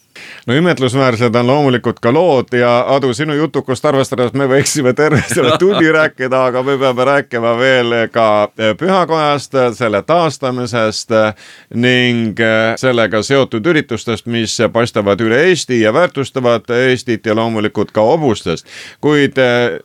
no 0.48 0.54
imetlusväärsed 0.54 1.36
on 1.36 1.48
loomulikult 1.48 2.00
ka 2.00 2.14
lood 2.14 2.54
ja 2.60 2.86
Adu, 2.88 3.14
sinu 3.14 3.34
jutukust 3.34 3.86
arvestades 3.86 4.32
me 4.34 4.46
võiksime 4.48 4.94
terve 4.96 5.20
selle 5.28 5.58
tunni 5.60 5.92
rääkida, 6.00 6.46
aga 6.46 6.64
me 6.64 6.78
peame 6.80 7.06
rääkima 7.06 7.52
veel 7.60 7.96
ka 8.12 8.28
eh, 8.58 8.72
pühakojast, 8.80 9.58
selle 9.76 10.02
taastamisest 10.08 11.12
eh, 11.12 11.50
ning 11.76 12.40
eh, 12.40 12.78
sellega 12.80 13.20
seotud 13.24 13.68
üritustest, 13.68 14.30
mis 14.32 14.56
paistavad 14.72 15.22
üle 15.22 15.42
Eesti 15.50 15.82
ja 15.82 15.92
väärtustavad 15.94 16.72
Eestit 16.78 17.26
ja 17.26 17.36
loomulikult 17.36 17.92
ka 17.92 18.08
hobustest. 18.08 18.66
kuid 19.02 19.36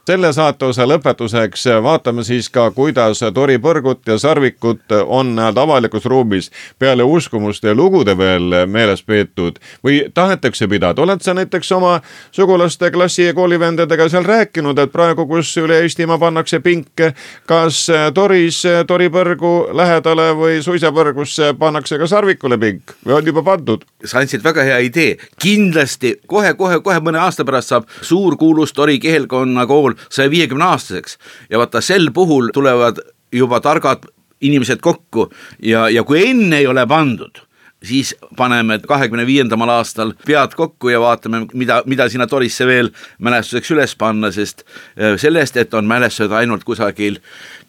selle 0.06 0.32
saateosa 0.32 0.86
lõpetuseks 0.86 1.66
vaatame 1.82 2.22
siis 2.24 2.50
ka, 2.50 2.70
kuidas 2.70 3.24
toripõrgut 3.34 4.06
ja 4.06 4.18
sarvikut 4.18 4.94
on 5.06 5.34
nii-öelda 5.34 5.66
avalikus 5.66 6.06
ruumis 6.06 6.50
peale 6.78 7.02
uskumuste 7.02 7.68
ja 7.68 7.74
lugude 7.74 8.14
veel 8.18 8.66
meeles 8.66 9.02
peetud 9.02 9.58
või 9.84 10.04
tahetakse 10.52 10.64
üksi 10.64 10.68
pidada, 10.68 11.02
oled 11.02 11.22
sa 11.22 11.34
näiteks 11.34 11.72
oma 11.72 12.00
sugulaste, 12.32 12.90
klassi 12.90 13.24
ja 13.24 13.34
koolivendadega 13.34 14.08
seal 14.08 14.24
rääkinud, 14.24 14.78
et 14.78 14.92
praegu, 14.92 15.26
kus 15.26 15.56
üle 15.56 15.80
Eestimaa 15.82 16.18
pannakse 16.18 16.60
pinke, 16.60 17.14
kas 17.46 17.88
toris, 18.14 18.62
toripõrgu 18.86 19.72
lähedale 19.74 20.32
või 20.36 20.62
suisapõrgusse 20.62 21.54
pannakse 21.58 21.98
ka 21.98 22.06
sarvikule 22.06 22.58
pink? 22.58 22.96
Või 23.06 23.18
on 23.18 23.26
juba 23.26 23.42
pandud? 23.42 23.84
sa 24.04 24.18
andsid 24.18 24.42
väga 24.42 24.64
hea 24.66 24.78
idee, 24.82 25.16
kindlasti 25.40 26.16
kohe-kohe-kohe 26.26 27.00
mõne 27.00 27.20
aasta 27.22 27.44
pärast 27.44 27.70
saab 27.70 27.86
suurkuulus 28.02 28.72
Tori 28.72 28.98
kihelkonna 28.98 29.66
kool 29.66 29.94
saja 30.10 30.30
viiekümne 30.30 30.64
aastaseks 30.64 31.18
ja 31.50 31.58
vaata 31.58 31.80
sel 31.80 32.10
puhul 32.12 32.50
tulevad 32.52 32.98
juba 33.32 33.60
targad 33.60 34.08
inimesed 34.42 34.82
kokku. 34.82 35.28
Ja, 35.62 35.88
ja 35.88 36.02
kui 36.02 36.24
enne 36.30 36.58
ei 36.58 36.66
ole 36.66 36.86
pandud 36.86 37.44
siis 37.82 38.14
paneme 38.36 38.78
kahekümne 38.88 39.26
viiendamal 39.26 39.68
aastal 39.78 40.14
pead 40.26 40.54
kokku 40.56 40.92
ja 40.92 41.00
vaatame, 41.00 41.46
mida, 41.52 41.82
mida 41.86 42.08
sinna 42.08 42.26
Torisse 42.26 42.66
veel 42.66 42.90
mälestuseks 43.18 43.70
üles 43.74 43.96
panna, 43.98 44.32
sest 44.32 44.64
äh, 44.64 45.16
sellest, 45.20 45.56
et 45.56 45.74
on 45.74 45.88
mälestused 45.88 46.32
ainult 46.36 46.64
kusagil 46.68 47.18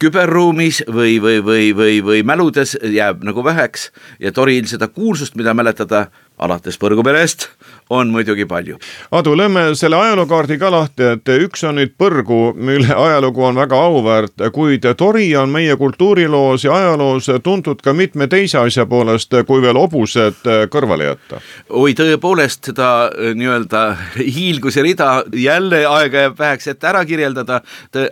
küberruumis 0.02 0.84
või, 0.88 1.18
või, 1.22 1.40
või, 1.44 1.70
või, 1.76 1.98
või 2.04 2.22
mäludes, 2.26 2.76
jääb 2.82 3.24
nagu 3.26 3.44
väheks 3.44 3.90
ja 4.20 4.32
Toril 4.32 4.68
seda 4.70 4.88
kuulsust, 4.88 5.36
mida 5.38 5.54
mäletada 5.54 6.06
alates 6.38 6.78
põrguperest 6.82 7.48
on 7.90 8.08
muidugi 8.08 8.46
palju. 8.48 8.78
Adu, 9.12 9.34
lööme 9.36 9.66
selle 9.76 9.98
ajalookaardi 9.98 10.56
ka 10.58 10.70
lahti, 10.72 11.08
et 11.14 11.28
üks 11.36 11.64
on 11.68 11.76
nüüd 11.78 11.92
põrgu, 12.00 12.54
mille 12.56 12.94
ajalugu 12.96 13.44
on 13.44 13.58
väga 13.60 13.80
auväärt, 13.88 14.44
kuid 14.54 14.86
tori 14.96 15.26
on 15.36 15.52
meie 15.52 15.76
kultuuriloos 15.76 16.64
ja 16.64 16.74
ajaloos 16.78 17.28
tuntud 17.44 17.82
ka 17.84 17.92
mitme 17.92 18.28
teise 18.32 18.58
asja 18.62 18.86
poolest, 18.88 19.36
kui 19.46 19.62
veel 19.62 19.76
hobused 19.78 20.40
kõrvale 20.72 21.10
jätta. 21.10 21.40
oi, 21.68 21.92
tõepoolest 21.98 22.70
seda 22.70 22.90
äh, 23.10 23.34
nii-öelda 23.36 23.84
hiilguse 24.16 24.82
rida 24.82 25.10
jälle 25.36 25.84
aega 25.86 26.26
jääb 26.26 26.38
väheks, 26.38 26.70
et 26.72 26.84
ära 26.88 27.04
kirjeldada, 27.04 27.60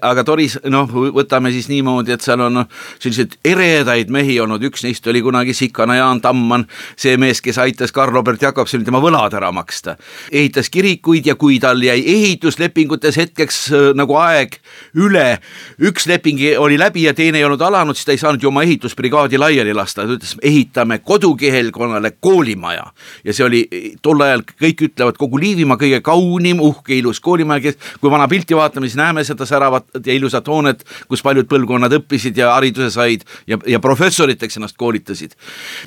aga 0.01 0.25
toris, 0.25 0.59
noh, 0.69 0.91
võtame 1.17 1.53
siis 1.55 1.71
niimoodi, 1.73 2.13
et 2.13 2.25
seal 2.25 2.45
on 2.45 2.65
selliseid 2.99 3.39
eredaid 3.45 4.13
mehi 4.13 4.37
olnud, 4.41 4.63
üks 4.69 4.85
neist 4.85 5.07
oli 5.09 5.25
kunagi 5.25 5.57
Sikana 5.57 5.97
Jaan 5.97 6.21
Tamman, 6.21 6.69
see 6.97 7.17
mees, 7.17 7.41
kes 7.41 7.59
aitas 7.63 7.93
Karl-Robert 7.95 8.43
Jakobsonil 8.43 8.85
tema 8.87 9.01
võlad 9.03 9.33
ära 9.39 9.49
maksta 9.53 9.62
maksta. 9.63 9.97
ehitas 10.33 10.71
kirikuid 10.71 11.27
ja 11.27 11.35
kui 11.35 11.59
tal 11.61 11.83
jäi 11.83 12.03
ehituslepingutes 12.07 13.17
hetkeks 13.17 13.59
äh, 13.73 13.89
nagu 13.95 14.17
aeg 14.19 14.59
üle, 14.99 15.39
üks 15.81 16.07
leping 16.11 16.41
oli 16.59 16.79
läbi 16.79 17.07
ja 17.07 17.15
teine 17.15 17.39
ei 17.39 17.45
olnud 17.45 17.61
alanud, 17.63 17.97
siis 17.97 18.09
ta 18.09 18.13
ei 18.13 18.21
saanud 18.21 18.43
ju 18.43 18.51
oma 18.51 18.65
ehitusbrigaadi 18.67 19.39
laiali 19.39 19.75
lasta, 19.75 20.07
ta 20.07 20.17
ütles, 20.17 20.35
ehitame 20.43 20.99
kodukihelkonnale 20.99 22.15
koolimaja. 22.21 22.87
ja 23.25 23.35
see 23.35 23.47
oli 23.47 23.63
tol 24.03 24.21
ajal, 24.21 24.45
kõik 24.63 24.87
ütlevad, 24.89 25.19
kogu 25.21 25.41
Liivimaa 25.43 25.79
kõige 25.81 26.01
kaunim, 26.05 26.61
uhke, 26.61 26.97
ilus 26.99 27.21
koolimaja, 27.21 27.69
kes, 27.69 27.79
kui 28.01 28.11
vana 28.11 28.29
pilti 28.29 28.57
vaatame, 28.57 28.89
siis 28.89 28.99
näeme 29.01 29.25
seda 29.25 29.47
säravat 29.47 29.89
ja 30.05 30.15
ilusat 30.15 30.49
hoonet, 30.49 30.85
kus 31.09 31.23
paljud 31.23 31.49
põlvkonnad 31.51 31.95
õppisid 32.01 32.39
ja 32.39 32.53
hariduse 32.57 32.91
said 32.95 33.27
ja, 33.47 33.59
ja 33.67 33.81
professoriteks 33.81 34.59
ennast 34.59 34.77
koolitasid. 34.81 35.37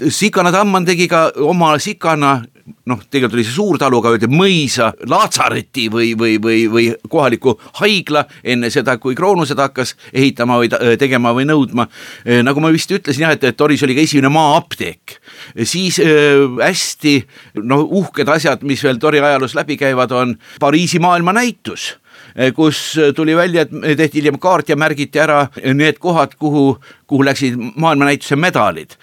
Sikana 0.09 0.53
Tamman 0.55 0.85
tegi 0.87 1.09
ka 1.11 1.27
oma 1.43 1.75
Sikana 1.79 2.39
noh, 2.89 3.01
tegelikult 3.09 3.37
oli 3.37 3.45
see 3.45 3.55
suurtaluga 3.55 4.11
öeldi 4.13 4.29
mõisa 4.29 4.91
laatsareti 5.09 5.87
või, 5.93 6.11
või, 6.17 6.37
või, 6.41 6.65
või 6.71 6.85
kohaliku 7.09 7.55
haigla 7.81 8.25
enne 8.43 8.69
seda, 8.73 8.97
kui 9.01 9.17
Kroonused 9.17 9.59
hakkas 9.59 9.95
ehitama 10.13 10.59
või 10.61 10.69
tegema 11.01 11.33
või 11.35 11.47
nõudma. 11.49 11.87
nagu 12.45 12.61
ma 12.61 12.71
vist 12.73 12.91
ütlesin 12.93 13.25
jah, 13.25 13.35
et, 13.35 13.43
et 13.43 13.57
Toris 13.57 13.83
oli 13.85 13.97
ka 13.97 14.05
esimene 14.05 14.29
maa-apteek, 14.33 15.17
siis 15.63 15.99
äh, 16.03 16.45
hästi 16.61 17.17
noh, 17.63 17.85
uhked 18.01 18.29
asjad, 18.29 18.65
mis 18.67 18.83
veel 18.85 19.01
Tori 19.01 19.21
ajaloos 19.23 19.57
läbi 19.57 19.79
käivad, 19.81 20.13
on 20.15 20.37
Pariisi 20.61 21.01
maailmanäitus 21.01 21.95
kus 22.55 22.99
tuli 23.15 23.35
välja, 23.35 23.63
et 23.65 23.97
tehti 23.97 24.19
hiljem 24.19 24.39
kaart 24.39 24.69
ja 24.69 24.75
märgiti 24.79 25.19
ära 25.19 25.45
need 25.73 25.99
kohad, 26.03 26.35
kuhu 26.39 26.75
kuhu 27.07 27.25
läksid 27.25 27.55
maailmanäituse 27.75 28.35
medalid. 28.35 28.95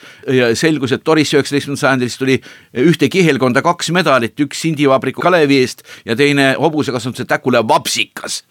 selgus, 0.55 0.93
et 0.93 1.05
Toris 1.05 1.35
üheksateistkümnendal 1.35 1.81
sajandil 1.81 2.11
tuli 2.19 2.37
ühte 2.83 3.09
kihelkonda 3.09 3.63
kaks 3.63 3.91
medalit, 3.95 4.41
üks 4.41 4.63
sindivabriku 4.65 5.23
Kalevi 5.23 5.61
eest 5.63 5.83
ja 6.05 6.17
teine 6.17 6.53
hobusekasvatuse 6.59 7.25
Täkula 7.25 7.63
vapsikas 7.69 8.43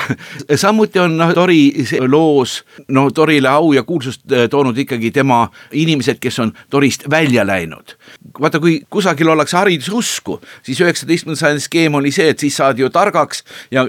samuti 0.62 1.00
on 1.00 1.16
noh, 1.18 1.32
Tori 1.34 1.72
loos 2.08 2.60
no 2.88 3.08
Torile 3.10 3.48
au 3.48 3.72
ja 3.72 3.82
kuulsust 3.82 4.26
toonud 4.50 4.78
ikkagi 4.78 5.10
tema 5.10 5.46
inimesed, 5.72 6.20
kes 6.20 6.38
on 6.38 6.52
Torist 6.70 7.04
välja 7.10 7.46
läinud. 7.46 7.96
vaata, 8.40 8.60
kui 8.60 8.80
kusagil 8.90 9.28
ollakse 9.28 9.56
haridususku, 9.56 10.40
siis 10.62 10.80
üheksateistkümnenda 10.80 11.40
sajandi 11.40 11.64
skeem 11.64 11.94
oli 11.94 12.12
see, 12.12 12.28
et 12.30 12.38
siis 12.38 12.56
saadi 12.56 12.82
ju 12.82 12.90
targaks 12.90 13.44
ja 13.70 13.86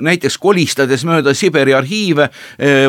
näiteks 0.00 0.38
kolistades 0.38 1.04
mööda 1.04 1.34
Siberi 1.34 1.74
arhiive 1.74 2.28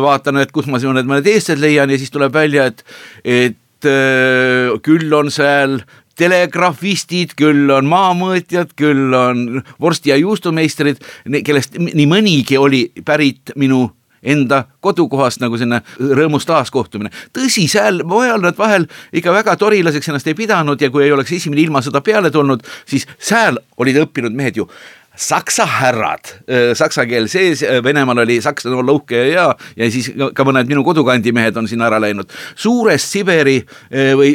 vaatan, 0.02 0.40
et 0.44 0.52
kus 0.56 0.68
ma 0.72 0.80
mõned, 0.80 1.08
mõned 1.10 1.28
eestlased 1.30 1.65
leian 1.66 1.92
ja 1.92 2.00
siis 2.00 2.14
tuleb 2.14 2.34
välja, 2.34 2.70
et, 2.72 2.86
et 3.26 3.90
äh, 3.90 4.74
küll 4.86 5.14
on 5.18 5.34
seal 5.34 5.80
telegrafistid, 6.16 7.36
küll 7.36 7.70
on 7.76 7.90
maamõõtjad, 7.92 8.72
küll 8.80 9.14
on 9.18 9.62
vorsti- 9.82 10.14
ja 10.14 10.20
juustumeistrid, 10.22 11.02
kellest 11.44 11.76
nii 11.80 12.08
mõnigi 12.08 12.60
oli 12.60 12.86
pärit 13.04 13.52
minu 13.60 13.90
enda 14.26 14.64
kodukohast 14.82 15.42
nagu 15.44 15.58
selline 15.58 15.82
rõõmus 16.00 16.48
taaskohtumine. 16.50 17.12
tõsi, 17.34 17.68
seal 17.70 18.02
mujal 18.08 18.42
nad 18.42 18.58
vahel 18.58 18.88
ikka 19.14 19.34
väga 19.34 19.56
torilaseks 19.56 20.10
ennast 20.10 20.28
ei 20.28 20.34
pidanud 20.34 20.82
ja 20.82 20.90
kui 20.90 21.04
ei 21.06 21.12
oleks 21.12 21.32
esimene 21.32 21.62
ilmasõda 21.62 22.02
peale 22.02 22.32
tulnud, 22.32 22.64
siis 22.86 23.08
sääl 23.20 23.60
olid 23.78 24.02
õppinud 24.06 24.34
mehed 24.34 24.58
ju 24.58 24.70
saksa 25.16 25.66
härrad, 25.66 26.32
saksa 26.74 27.06
keel 27.06 27.28
sees, 27.32 27.64
Venemaal 27.84 28.24
oli 28.24 28.40
sakslane 28.42 28.78
olla 28.78 28.96
uhke 28.96 29.18
ja 29.18 29.26
hea 29.26 29.86
ja 29.86 29.92
siis 29.92 30.12
ka 30.36 30.46
mõned 30.48 30.70
minu 30.70 30.84
kodukandi 30.86 31.32
mehed 31.36 31.58
on 31.58 31.68
sinna 31.68 31.88
ära 31.90 32.00
läinud. 32.02 32.32
suurest 32.56 33.12
Siberi 33.12 33.58
või 33.92 34.34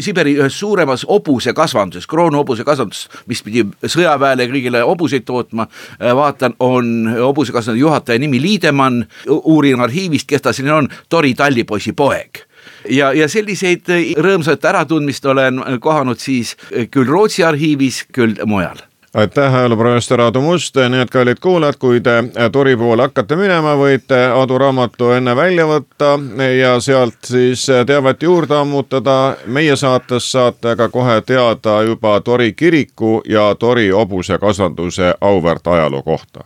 Siberi 0.00 0.36
ühes 0.38 0.58
suuremas 0.58 1.06
hobusekasvanduses, 1.08 2.06
kroonhobusekasvanduses, 2.10 3.08
mis 3.26 3.42
pidi 3.42 3.64
sõjaväele 3.82 4.46
ja 4.46 4.52
kõigile 4.52 4.84
hobuseid 4.84 5.26
tootma, 5.28 5.66
vaatan, 6.00 6.56
on 6.60 7.10
hobusekasvanduse 7.18 7.80
juhataja 7.80 8.18
nimi 8.18 8.40
Liidemann, 8.42 9.04
uurin 9.28 9.80
arhiivist, 9.80 10.28
kes 10.28 10.42
ta 10.42 10.52
selline 10.52 10.74
on, 10.74 10.90
Tori 11.08 11.34
tallipoisi 11.34 11.92
poeg. 11.92 12.44
Ja, 12.88 13.12
ja 13.12 13.28
selliseid 13.28 13.88
rõõmsat 14.16 14.64
äratundmist 14.64 15.26
olen 15.28 15.60
kohanud 15.84 16.20
siis 16.20 16.54
küll 16.90 17.08
Rootsi 17.08 17.44
arhiivis, 17.44 18.04
küll 18.12 18.40
mujal 18.48 18.80
aitäh, 19.14 19.54
ajalooprofessor 19.54 20.20
Aadu 20.20 20.40
Must, 20.40 20.76
nii 20.88 21.00
et 21.00 21.10
kallid 21.10 21.38
kuulajad, 21.40 21.76
kui 21.78 22.00
te 22.00 22.24
Tori 22.52 22.76
poole 22.76 23.06
hakkate 23.06 23.36
minema, 23.36 23.76
võite 23.78 24.18
Aadu 24.34 24.58
raamatu 24.58 25.10
enne 25.14 25.36
välja 25.36 25.66
võtta 25.70 26.14
ja 26.58 26.74
sealt 26.80 27.30
siis 27.30 27.66
teavet 27.86 28.22
juurde 28.22 28.56
ammutada. 28.56 29.36
meie 29.46 29.76
saates 29.76 30.32
saate 30.32 30.70
aga 30.70 30.88
kohe 30.88 31.20
teada 31.20 31.82
juba 31.82 32.20
Tori 32.20 32.52
kiriku 32.52 33.22
ja 33.28 33.54
Tori 33.54 33.90
hobusekasvanduse 33.90 35.14
auväärt 35.20 35.66
ajaloo 35.66 36.02
kohta. 36.02 36.44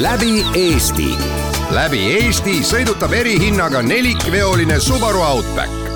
läbi 0.00 0.44
Eesti, 0.54 1.16
läbi 1.70 2.00
Eesti 2.12 2.62
sõidutab 2.62 3.12
erihinnaga 3.12 3.82
nelikveoline 3.82 4.80
Subaru 4.80 5.20
Outback 5.20 5.95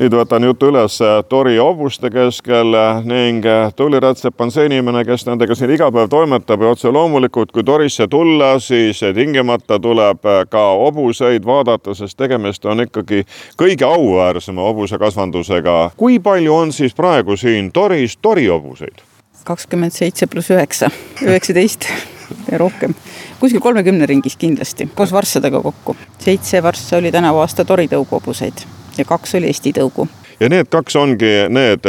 nüüd 0.00 0.14
võtan 0.18 0.42
jutu 0.42 0.72
üles 0.72 0.96
Tori 1.30 1.54
hobuste 1.60 2.10
keskel 2.10 2.74
ning 3.06 3.46
Tuuli 3.78 4.00
Rätsep 4.02 4.40
on 4.42 4.50
see 4.50 4.66
inimene, 4.66 5.04
kes 5.06 5.22
nendega 5.28 5.54
siin 5.54 5.70
iga 5.70 5.86
päev 5.94 6.10
toimetab 6.10 6.64
ja 6.64 6.72
otse 6.74 6.90
loomulikult, 6.90 7.52
kui 7.54 7.62
Torisse 7.66 8.08
tulla, 8.10 8.56
siis 8.58 9.04
tingimata 9.14 9.78
tuleb 9.78 10.26
ka 10.50 10.64
hobuseid 10.82 11.46
vaadata, 11.46 11.94
sest 11.94 12.18
tegemist 12.18 12.66
on 12.66 12.82
ikkagi 12.88 13.22
kõige 13.60 13.86
auväärsema 13.86 14.66
hobusekasvandusega. 14.66 15.78
kui 15.96 16.18
palju 16.18 16.54
on 16.54 16.72
siis 16.72 16.94
praegu 16.94 17.36
siin 17.38 17.70
Toris 17.72 18.16
Tori 18.16 18.50
hobuseid? 18.50 19.04
kakskümmend 19.44 19.92
seitse 19.92 20.26
pluss 20.26 20.50
üheksa, 20.50 20.88
üheksateist 21.22 21.86
ja 22.50 22.58
rohkem 22.58 22.94
kuskil 23.38 23.60
kolmekümne 23.60 24.06
ringis 24.10 24.36
kindlasti, 24.40 24.88
koos 24.94 25.12
varssadega 25.12 25.60
kokku. 25.62 25.96
seitse 26.18 26.62
varssa 26.62 26.96
oli 26.96 27.12
tänavu 27.12 27.44
aasta 27.44 27.64
Tori 27.64 27.86
tõuguhobuseid 27.86 28.66
ja 28.98 29.04
kaks 29.08 29.34
oli 29.34 29.50
Eesti 29.52 29.72
tõugu. 29.76 30.08
ja 30.40 30.48
need 30.50 30.68
kaks 30.70 30.96
ongi 30.96 31.32
need, 31.48 31.86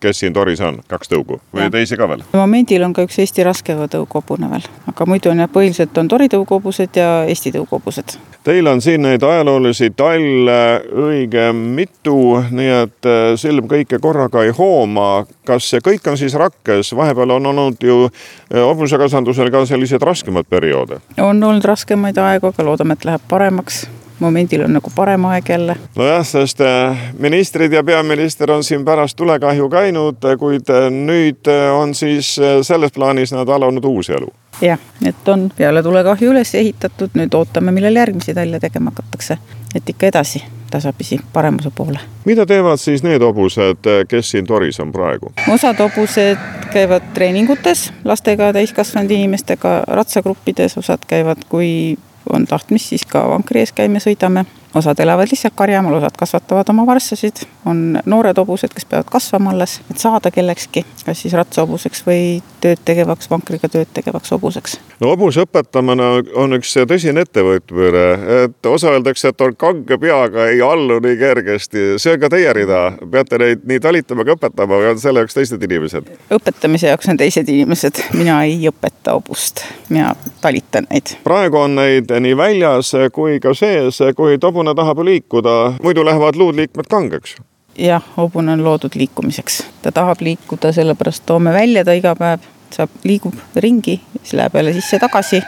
kes 0.00 0.18
siin 0.22 0.32
toris 0.34 0.60
on, 0.60 0.80
kaks 0.88 1.10
tõugu 1.12 1.38
või 1.54 1.66
ja. 1.66 1.70
teisi 1.70 1.96
ka 1.96 2.08
veel? 2.10 2.24
momendil 2.32 2.84
on 2.86 2.94
ka 2.96 3.04
üks 3.06 3.18
Eesti 3.22 3.44
raskeva 3.46 3.88
tõuguhobune 3.90 4.50
veel, 4.50 4.68
aga 4.90 5.06
muidu 5.08 5.30
on 5.30 5.42
jah, 5.44 5.50
põhiliselt 5.50 5.98
on 5.98 6.08
Tori 6.08 6.28
tõuguhobused 6.32 6.98
ja 6.98 7.10
Eesti 7.28 7.54
tõuguhobused. 7.54 8.16
Teil 8.44 8.66
on 8.68 8.82
siin 8.84 9.02
neid 9.06 9.22
ajaloolisi 9.24 9.90
talle 9.96 10.58
õige 11.06 11.46
mitu, 11.56 12.18
nii 12.50 12.72
et 12.82 13.08
äh, 13.08 13.22
silm 13.40 13.68
kõike 13.70 13.98
korraga 14.02 14.44
ei 14.44 14.52
hooma. 14.52 15.24
kas 15.46 15.70
see 15.70 15.80
kõik 15.84 16.06
on 16.10 16.18
siis 16.18 16.34
rakkes, 16.34 16.92
vahepeal 16.96 17.36
on 17.38 17.46
olnud 17.46 17.82
ju 17.82 18.04
äh, 18.08 18.60
hobusekasvandusel 18.60 19.50
ka 19.50 19.64
selliseid 19.66 20.02
raskemaid 20.02 20.48
perioode? 20.50 21.00
on 21.18 21.42
olnud 21.42 21.64
raskemaid 21.64 22.18
aegu, 22.18 22.52
aga 22.52 22.64
loodame, 22.64 22.98
et 22.98 23.04
läheb 23.04 23.28
paremaks 23.28 23.84
momendil 24.18 24.64
on 24.64 24.72
nagu 24.72 24.92
parem 24.94 25.24
aeg 25.24 25.48
jälle. 25.48 25.76
nojah, 25.96 26.26
sest 26.26 26.60
äh, 26.60 26.98
ministrid 27.18 27.72
ja 27.72 27.84
peaminister 27.84 28.50
on 28.50 28.64
siin 28.64 28.84
pärast 28.84 29.16
tulekahju 29.16 29.68
käinud, 29.68 30.26
kuid 30.38 30.70
äh, 30.70 30.90
nüüd 30.90 31.48
äh, 31.48 31.70
on 31.74 31.94
siis 31.94 32.36
selles 32.62 32.92
plaanis 32.92 33.32
nad 33.32 33.48
alanud 33.48 33.84
uus 33.84 34.10
elu. 34.10 34.28
jah, 34.60 34.78
et 35.06 35.28
on 35.28 35.50
peale 35.56 35.82
tulekahju 35.82 36.30
üles 36.30 36.54
ehitatud, 36.54 37.14
nüüd 37.14 37.34
ootame, 37.34 37.72
millal 37.72 37.96
järgmisi 37.96 38.34
talle 38.34 38.60
tegema 38.60 38.94
hakatakse, 38.94 39.38
et 39.74 39.88
ikka 39.88 40.12
edasi 40.12 40.44
tasapisi 40.70 41.20
paremuse 41.32 41.70
poole. 41.74 41.98
mida 42.24 42.46
teevad 42.46 42.80
siis 42.82 43.02
need 43.02 43.22
hobused, 43.22 43.86
kes 44.08 44.30
siin 44.30 44.46
toris 44.46 44.80
on 44.80 44.92
praegu? 44.92 45.32
osad 45.52 45.78
hobused 45.78 46.38
käivad 46.72 47.12
treeningutes 47.14 47.92
lastega, 48.04 48.52
täiskasvanud 48.52 49.10
inimestega, 49.10 49.82
ratsagruppides, 49.86 50.78
osad 50.78 51.06
käivad, 51.06 51.46
kui 51.48 51.98
on 52.32 52.46
tahtmist, 52.46 52.92
siis 52.92 53.06
ka 53.06 53.26
vankri 53.28 53.64
ees 53.64 53.72
käime, 53.72 54.00
sõidame 54.00 54.44
osad 54.74 55.00
elavad 55.00 55.28
lihtsalt 55.30 55.54
karjamaal, 55.56 55.94
osad 55.94 56.16
kasvatavad 56.18 56.68
oma 56.68 56.86
varssasid, 56.86 57.44
on 57.66 57.98
noored 58.06 58.36
hobused, 58.36 58.72
kes 58.74 58.86
peavad 58.90 59.08
kasvama 59.10 59.50
alles, 59.50 59.80
et 59.90 59.98
saada 59.98 60.30
kellekski, 60.34 60.84
kas 61.04 61.22
siis 61.22 61.34
ratsahobuseks 61.38 62.04
või 62.06 62.42
tööd 62.64 62.82
tegevaks, 62.84 63.30
vankriga 63.30 63.68
tööd 63.68 63.90
tegevaks 63.94 64.32
hobuseks. 64.34 64.78
no 65.00 65.12
hobuse 65.12 65.44
õpetamine 65.44 66.08
on 66.40 66.58
üks 66.58 66.74
tõsine 66.88 67.24
ettevõtmine, 67.26 68.04
et 68.44 68.66
osa 68.66 68.94
öeldakse, 68.94 69.30
et 69.30 69.44
on 69.46 69.56
kange 69.56 69.98
peaga, 70.00 70.48
ei 70.50 70.62
allu 70.64 70.98
nii 71.04 71.18
kergesti, 71.20 71.86
see 72.02 72.16
on 72.16 72.24
ka 72.24 72.32
teie 72.34 72.52
rida, 72.56 72.82
peate 73.12 73.38
neid 73.42 73.66
nii 73.68 73.80
talitama 73.84 74.24
kui 74.24 74.36
õpetama 74.36 74.80
või 74.80 74.90
on 74.94 75.02
selle 75.02 75.22
jaoks 75.22 75.38
teised 75.38 75.62
inimesed? 75.68 76.10
õpetamise 76.34 76.90
jaoks 76.90 77.12
on 77.12 77.20
teised 77.20 77.48
inimesed, 77.48 78.02
mina 78.16 78.40
ei 78.48 78.58
õpeta 78.70 79.18
hobust, 79.18 79.62
mina 79.88 80.14
talitan 80.42 80.88
neid. 80.90 81.16
praegu 81.24 81.62
on 81.62 81.78
neid 81.78 82.10
nii 82.10 82.36
väljas 82.36 82.94
kui 83.12 83.38
ka 83.42 83.54
sees, 83.54 84.00
kuid 84.16 84.42
hobune 84.44 84.63
hobune 84.64 84.74
tahab 84.74 84.98
ju 84.98 85.04
liikuda, 85.04 85.72
muidu 85.82 86.04
lähevad 86.04 86.36
luudliikmed 86.36 86.86
kangeks 86.90 87.36
jah, 87.78 88.02
hobune 88.16 88.52
on 88.52 88.64
loodud 88.64 88.94
liikumiseks, 88.94 89.64
ta 89.82 89.92
tahab 89.92 90.20
liikuda, 90.20 90.72
sellepärast 90.72 91.26
toome 91.26 91.52
välja 91.52 91.84
ta 91.84 91.92
iga 91.92 92.14
päev, 92.16 92.40
saab, 92.70 92.90
liigub 93.04 93.34
ringi, 93.56 94.00
siis 94.22 94.32
läheb 94.32 94.54
jälle 94.54 94.72
sisse-tagasi. 94.72 95.42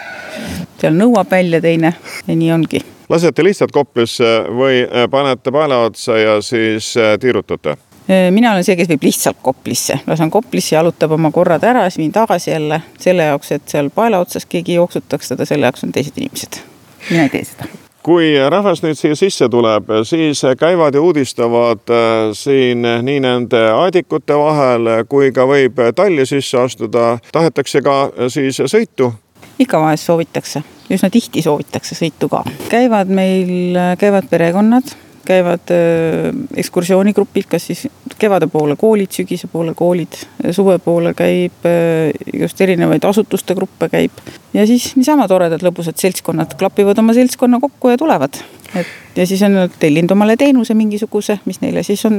seal 0.81 0.93
nõuab 0.99 1.31
välja 1.31 1.61
teine 1.61 1.95
ja 2.27 2.37
nii 2.37 2.51
ongi. 2.53 2.81
lasete 3.09 3.45
lihtsalt 3.45 3.73
koplisse 3.73 4.43
või 4.51 4.83
äh, 4.83 5.07
panete 5.11 5.53
paela 5.53 5.79
otsa 5.87 6.19
ja 6.19 6.43
siis 6.43 6.97
äh, 6.97 7.15
tiirutate? 7.21 7.77
Äh, 8.11 8.29
mina 8.31 8.53
olen 8.53 8.65
see, 8.65 8.77
kes 8.77 8.89
viib 8.89 9.07
lihtsalt 9.07 9.39
koplisse, 9.43 10.01
lasen 10.07 10.31
koplisse, 10.31 10.75
jalutab 10.75 11.15
oma 11.15 11.31
korrad 11.31 11.65
ära, 11.65 11.87
siis 11.87 12.03
viin 12.03 12.13
tagasi 12.13 12.51
jälle 12.51 12.83
selle 12.99 13.31
jaoks, 13.31 13.53
et 13.53 13.69
seal 13.69 13.91
paela 13.95 14.19
otsas 14.19 14.47
keegi 14.47 14.81
jooksutaks 14.81 15.33
teda, 15.33 15.47
selle 15.47 15.71
jaoks 15.71 15.87
on 15.87 15.95
teised 15.95 16.19
inimesed. 16.19 16.63
mina 17.11 17.23
ei 17.23 17.37
tee 17.39 17.45
seda 17.45 17.86
kui 18.07 18.35
rahvas 18.51 18.85
nüüd 18.85 18.99
siia 18.99 19.17
sisse 19.19 19.49
tuleb, 19.51 19.91
siis 20.07 20.45
käivad 20.59 20.95
ja 20.95 21.03
uudistavad 21.03 21.91
äh, 21.91 22.31
siin 22.39 22.87
nii 23.03 23.21
nende 23.25 23.63
aedikute 23.75 24.37
vahel 24.39 24.91
kui 25.11 25.33
ka 25.35 25.47
võib 25.49 25.81
talli 25.97 26.27
sisse 26.27 26.61
astuda. 26.63 27.17
tahetakse 27.33 27.83
ka 27.83 27.97
äh, 28.07 28.31
siis 28.31 28.63
sõitu? 28.63 29.11
ikka 29.59 29.81
vahest 29.81 30.07
soovitakse, 30.07 30.63
üsna 30.93 31.11
tihti 31.11 31.43
soovitakse 31.43 31.99
sõitu 31.99 32.31
ka. 32.31 32.45
käivad 32.71 33.11
meil, 33.11 33.75
käivad 33.99 34.31
perekonnad 34.31 34.95
käivad 35.27 35.73
äh, 35.75 36.31
ekskursioonigrupid, 36.63 37.49
kas 37.51 37.69
siis 37.71 37.87
kevade 38.19 38.49
poole 38.53 38.77
koolid, 38.81 39.13
sügise 39.13 39.51
poole 39.53 39.75
koolid, 39.77 40.19
suve 40.57 40.79
poole 40.83 41.13
käib 41.19 41.67
äh, 41.69 42.11
just 42.33 42.61
erinevaid 42.61 43.05
asutuste 43.05 43.55
gruppe 43.59 43.91
käib. 43.93 44.25
ja 44.55 44.67
siis 44.67 44.95
niisama 44.97 45.29
toredad 45.29 45.65
lõbusad 45.67 46.01
seltskonnad 46.01 46.57
klapivad 46.59 46.99
oma 46.99 47.15
seltskonna 47.17 47.61
kokku 47.61 47.93
ja 47.93 48.01
tulevad. 48.01 48.43
et 48.75 48.87
ja 49.17 49.27
siis 49.27 49.43
on 49.43 49.55
nad 49.55 49.79
tellinud 49.79 50.11
omale 50.11 50.37
teenuse 50.37 50.75
mingisuguse, 50.75 51.39
mis 51.45 51.61
neile 51.61 51.83
siis 51.83 52.05
on 52.07 52.19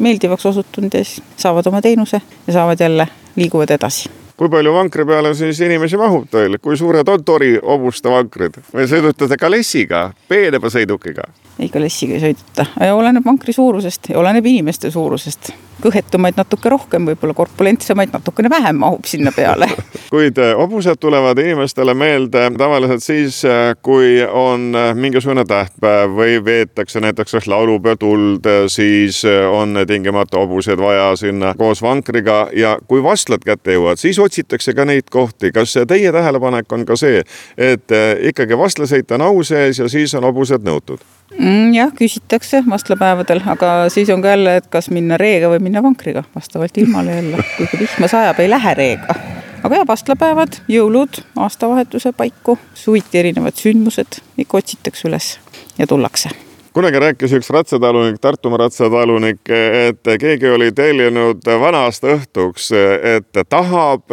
meeldivaks 0.00 0.46
osutunud 0.46 0.94
ja 0.94 1.04
siis 1.04 1.22
saavad 1.36 1.66
oma 1.66 1.82
teenuse 1.82 2.22
ja 2.46 2.52
saavad 2.52 2.80
jälle, 2.80 3.08
liiguvad 3.36 3.70
edasi 3.70 4.21
kui 4.42 4.50
palju 4.50 4.72
vankri 4.74 5.04
peale 5.06 5.30
siis 5.38 5.60
inimesi 5.62 5.98
mahub 6.00 6.24
teil, 6.30 6.58
kui 6.58 6.74
suured 6.78 7.06
on 7.08 7.22
tori 7.22 7.52
hobuste 7.62 8.10
vankrid? 8.10 8.56
Või 8.74 8.88
sõidute 8.90 9.38
kalessiga, 9.38 10.08
peenema 10.28 10.70
sõidukiga? 10.72 11.28
ei, 11.60 11.68
kalessiga 11.70 12.16
ei 12.16 12.24
sõideta, 12.24 12.66
oleneb 12.96 13.26
vankri 13.26 13.54
suurusest 13.54 14.10
oleneb 14.18 14.46
inimeste 14.50 14.90
suurusest 14.90 15.52
kõhetumaid 15.82 16.38
natuke 16.38 16.70
rohkem, 16.72 17.06
võib-olla 17.10 17.34
korpulentsemaid 17.36 18.12
natukene 18.14 18.50
vähem 18.50 18.78
mahub 18.82 19.06
sinna 19.08 19.32
peale. 19.36 19.68
kuid 20.14 20.38
eh, 20.38 20.52
hobused 20.56 21.00
tulevad 21.00 21.38
inimestele 21.38 21.94
meelde 21.94 22.44
tavaliselt 22.58 23.02
siis, 23.02 23.42
eh, 23.44 23.74
kui 23.82 24.20
on 24.22 24.70
eh, 24.76 24.90
mingisugune 24.94 25.44
tähtpäev 25.48 26.16
või 26.16 26.38
veetakse 26.44 27.00
näiteks 27.00 27.46
laulupeo 27.46 27.96
tuld, 27.96 28.46
siis 28.68 29.22
on 29.50 29.78
tingimata 29.88 30.38
hobuseid 30.38 30.80
vaja 30.80 31.12
sinna 31.16 31.54
koos 31.58 31.82
vankriga 31.82 32.48
ja 32.56 32.76
kui 32.88 33.02
vastlad 33.02 33.44
kätte 33.44 33.76
jõuavad, 33.76 34.00
siis 34.00 34.18
otsitakse 34.18 34.74
ka 34.74 34.84
neid 34.84 35.10
kohti. 35.10 35.52
kas 35.52 35.74
teie 35.88 36.12
tähelepanek 36.12 36.72
on 36.72 36.86
ka 36.86 36.96
see, 36.96 37.22
et 37.56 37.96
ikkagi 38.28 38.58
vastlasõit 38.58 39.10
on 39.16 39.28
au 39.28 39.42
sees 39.44 39.78
ja 39.78 39.88
siis 39.88 40.14
on 40.14 40.24
hobused 40.28 40.64
nõutud? 40.64 41.00
Mm,? 41.38 41.72
jah, 41.74 41.92
küsitakse 41.96 42.62
vastlapäevadel, 42.70 43.42
aga 43.46 43.72
siis 43.92 44.10
on 44.10 44.22
ka 44.22 44.34
jälle, 44.34 44.56
et 44.60 44.68
kas 44.72 44.90
minna 44.90 45.18
reega 45.20 45.50
või 45.52 45.62
minna 45.62 45.82
vankriga, 45.82 46.24
vastavalt 46.34 46.78
ilmale 46.78 47.16
jälle. 47.16 47.44
kui 47.56 47.68
vihma 47.80 48.08
sajab, 48.08 48.40
ei 48.40 48.50
lähe 48.50 48.74
reega. 48.74 49.18
aga 49.62 49.82
jah, 49.82 49.88
vastlapäevad, 49.88 50.62
jõulud, 50.68 51.22
aastavahetuse 51.36 52.12
paiku, 52.16 52.58
suviti 52.74 53.22
erinevad 53.24 53.58
sündmused, 53.58 54.22
ikka 54.38 54.62
otsitakse 54.62 55.08
üles 55.08 55.36
ja 55.78 55.86
tullakse 55.86 56.41
kunagi 56.72 56.98
rääkis 56.98 57.32
üks 57.36 57.50
ratsatalunik, 57.50 58.20
Tartumaa 58.20 58.58
ratsatalunik, 58.64 59.40
et 59.88 60.08
keegi 60.20 60.48
oli 60.48 60.70
tellinud 60.72 61.44
vana-aasta 61.60 62.14
õhtuks, 62.16 62.70
et 63.16 63.40
tahab 63.48 64.08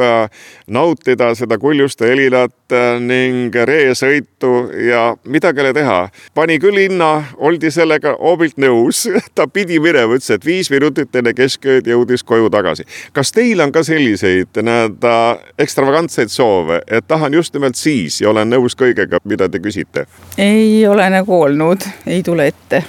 nautida 0.67 1.31
seda 1.39 1.57
kuljuste 1.57 2.09
helilat 2.11 2.75
ning 2.99 3.55
reesõitu 3.65 4.51
ja 4.85 5.15
midagi 5.23 5.61
ei 5.61 5.65
ole 5.65 5.73
teha. 5.73 5.99
pani 6.35 6.59
küll 6.59 6.77
hinna, 6.77 7.23
oldi 7.37 7.71
sellega 7.71 8.15
hoobilt 8.19 8.57
nõus, 8.57 9.07
ta 9.35 9.47
pidi 9.47 9.79
minema, 9.79 10.13
ütles, 10.13 10.29
et 10.35 10.45
viis 10.45 10.69
minutit 10.71 11.15
enne 11.15 11.33
keskööd 11.33 11.87
jõudis 11.87 12.23
koju 12.23 12.49
tagasi. 12.49 12.83
kas 13.13 13.31
teil 13.31 13.61
on 13.61 13.71
ka 13.71 13.83
selliseid 13.83 14.61
nii-öelda 14.61 15.15
ekstravagantseid 15.59 16.29
soove, 16.29 16.81
et 16.87 17.07
tahan 17.07 17.33
just 17.33 17.53
nimelt 17.53 17.75
siis 17.75 18.21
ja 18.21 18.29
olen 18.29 18.51
nõus 18.51 18.75
kõigega, 18.75 19.23
mida 19.23 19.49
te 19.49 19.63
küsite? 19.63 20.05
ei 20.37 20.87
ole 20.87 21.09
nagu 21.09 21.41
olnud, 21.41 21.87
ei 22.05 22.23
tule 22.23 22.48
ette. 22.51 22.83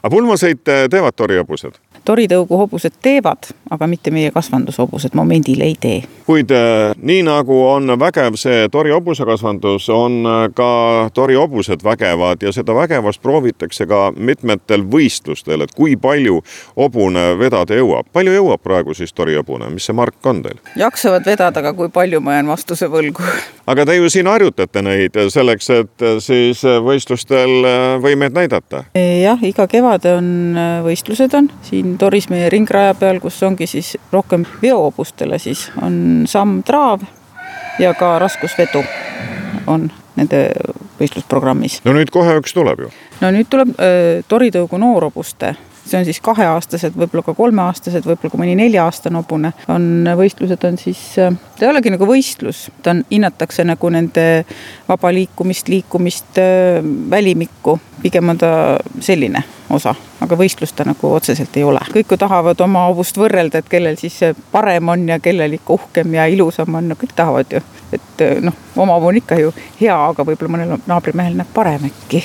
aga 0.00 0.14
pulmasõite 0.14 0.82
teevad 0.90 1.16
torihobused? 1.16 1.78
toritõugu 2.04 2.56
hobused 2.56 2.96
teevad, 3.02 3.50
aga 3.70 3.86
mitte 3.90 4.12
meie 4.14 4.30
kasvandushobused 4.34 5.14
momendil 5.14 5.60
ei 5.64 5.76
tee. 5.80 6.02
kuid 6.26 6.52
äh, 6.54 6.92
nii 6.96 7.24
nagu 7.26 7.56
on 7.66 7.90
vägev 7.98 8.36
see 8.38 8.68
tori 8.70 8.92
hobusekasvandus, 8.94 9.88
on 9.90 10.20
äh, 10.26 10.42
ka 10.54 11.10
tori 11.14 11.34
hobused 11.34 11.84
vägevad 11.84 12.42
ja 12.42 12.52
seda 12.52 12.74
vägevust 12.74 13.22
proovitakse 13.22 13.86
ka 13.86 14.12
mitmetel 14.16 14.84
võistlustel, 14.92 15.64
et 15.64 15.74
kui 15.74 15.96
palju 15.96 16.40
hobune 16.76 17.34
vedada 17.38 17.76
jõuab. 17.76 18.08
palju 18.12 18.36
jõuab 18.38 18.62
praegu 18.62 18.94
siis 18.94 19.12
tori 19.12 19.36
hobune, 19.36 19.70
mis 19.74 19.90
see 19.90 19.96
mark 19.96 20.26
on 20.26 20.42
teil? 20.46 20.60
jaksavad 20.76 21.26
vedada, 21.26 21.60
aga 21.60 21.74
kui 21.74 21.88
palju, 21.88 22.20
ma 22.20 22.38
jään 22.38 22.54
vastuse 22.54 22.88
võlgu. 22.88 23.26
aga 23.70 23.86
te 23.86 23.96
ju 23.96 24.10
siin 24.12 24.28
harjutate 24.30 24.82
neid 24.84 25.16
selleks, 25.32 25.70
et 25.74 26.04
siis 26.24 26.62
võistlustel 26.84 27.66
võimeid 28.02 28.34
näidata? 28.36 28.84
jah, 28.94 29.40
iga 29.46 29.66
kevad 29.70 30.08
on 30.10 30.58
võistlused 30.86 31.36
on 31.38 31.50
siin 31.66 31.96
Toris 32.00 32.30
meie 32.32 32.50
ringraja 32.52 32.96
peal, 32.98 33.22
kus 33.22 33.40
ongi 33.46 33.68
siis 33.70 33.94
rohkem 34.12 34.46
veohobustele 34.62 35.38
siis 35.38 35.68
on 35.82 36.26
sammtraav 36.30 37.06
ja 37.80 37.94
ka 37.94 38.18
raskusvedu 38.18 38.82
on 39.66 39.90
nende 40.16 40.44
võistlusprogrammis. 41.00 41.80
no 41.84 41.94
nüüd 41.96 42.12
kohe 42.12 42.36
üks 42.40 42.54
tuleb 42.56 42.86
ju. 42.86 42.92
no 43.20 43.32
nüüd 43.34 43.48
tuleb 43.52 43.74
äh, 43.78 44.20
toritõugu 44.28 44.80
noorhobuste 44.80 45.54
see 45.90 45.98
on 45.98 46.06
siis 46.06 46.20
kaheaastased, 46.24 46.94
võib-olla 46.96 47.24
ka 47.26 47.34
kolmeaastased, 47.34 48.06
võib-olla 48.06 48.32
ka 48.32 48.40
mõni 48.40 48.56
nelja-aastane 48.58 49.18
hobune, 49.20 49.52
on 49.72 50.08
võistlused 50.18 50.66
on 50.68 50.78
siis, 50.80 51.02
ta 51.16 51.66
ei 51.66 51.70
olegi 51.70 51.92
nagu 51.94 52.06
võistlus, 52.08 52.68
ta 52.84 52.94
on, 52.94 53.04
hinnatakse 53.10 53.64
nagu 53.66 53.90
nende 53.92 54.26
vaba 54.88 55.12
liikumist, 55.14 55.70
liikumist, 55.72 56.40
välimikku, 57.10 57.78
pigem 58.02 58.32
on 58.32 58.40
ta 58.40 58.52
selline 59.02 59.42
osa, 59.70 59.94
aga 60.22 60.38
võistlust 60.38 60.76
ta 60.78 60.86
nagu 60.88 61.12
otseselt 61.14 61.56
ei 61.58 61.66
ole. 61.66 61.82
kõik 61.94 62.14
ju 62.14 62.20
tahavad 62.20 62.60
oma 62.64 62.86
hobust 62.88 63.18
võrrelda, 63.20 63.60
et 63.60 63.70
kellel 63.70 63.98
siis 64.00 64.20
parem 64.52 64.88
on 64.94 65.08
ja 65.08 65.18
kellel 65.22 65.58
ikka 65.58 65.76
uhkem 65.78 66.14
ja 66.18 66.26
ilusam 66.30 66.74
on, 66.74 66.90
no 66.90 66.98
kõik 67.00 67.16
tahavad 67.16 67.58
ju. 67.58 67.62
et 67.92 68.26
noh, 68.44 68.54
oma 68.76 68.98
hobu 68.98 69.10
on 69.10 69.18
ikka 69.22 69.40
ju 69.40 69.54
hea, 69.80 69.96
aga 69.96 70.26
võib-olla 70.26 70.56
mõnel 70.56 70.78
naabrimehel 70.86 71.36
näeb 71.40 71.52
parem 71.54 71.90
äkki 71.90 72.24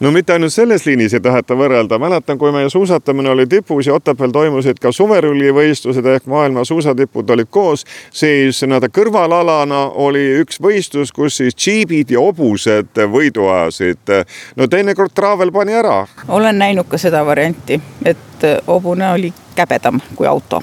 no 0.00 0.10
mitte 0.10 0.32
ainult 0.32 0.52
selles 0.52 0.86
liinis 0.86 1.14
ei 1.14 1.20
taheta 1.20 1.56
võrrelda, 1.56 1.98
mäletan, 2.00 2.38
kui 2.38 2.52
meie 2.52 2.70
suusatamine 2.72 3.30
oli 3.30 3.46
tipus 3.46 3.86
ja 3.86 3.94
Otepääl 3.94 4.32
toimusid 4.32 4.80
ka 4.80 4.92
suverullivõistlused 4.92 6.06
ehk 6.14 6.26
maailma 6.30 6.64
suusatipud 6.64 7.30
olid 7.30 7.50
koos, 7.50 7.84
siis 8.12 8.62
nii-öelda 8.64 8.88
kõrvalalana 8.96 9.82
oli 10.06 10.24
üks 10.40 10.60
võistlus, 10.62 11.12
kus 11.12 11.40
siis 11.42 11.56
džiibid 11.56 12.14
ja 12.14 12.24
hobused 12.24 13.04
võidu 13.12 13.48
ajasid. 13.52 14.16
no 14.56 14.66
teinekord 14.66 15.14
traavel 15.14 15.52
pani 15.52 15.76
ära. 15.76 16.06
olen 16.28 16.58
näinud 16.58 16.88
ka 16.88 16.98
seda 16.98 17.24
varianti, 17.26 17.80
et 18.04 18.50
hobune 18.66 19.12
oli 19.12 19.32
käbedam 19.54 20.00
kui 20.16 20.26
auto 20.26 20.62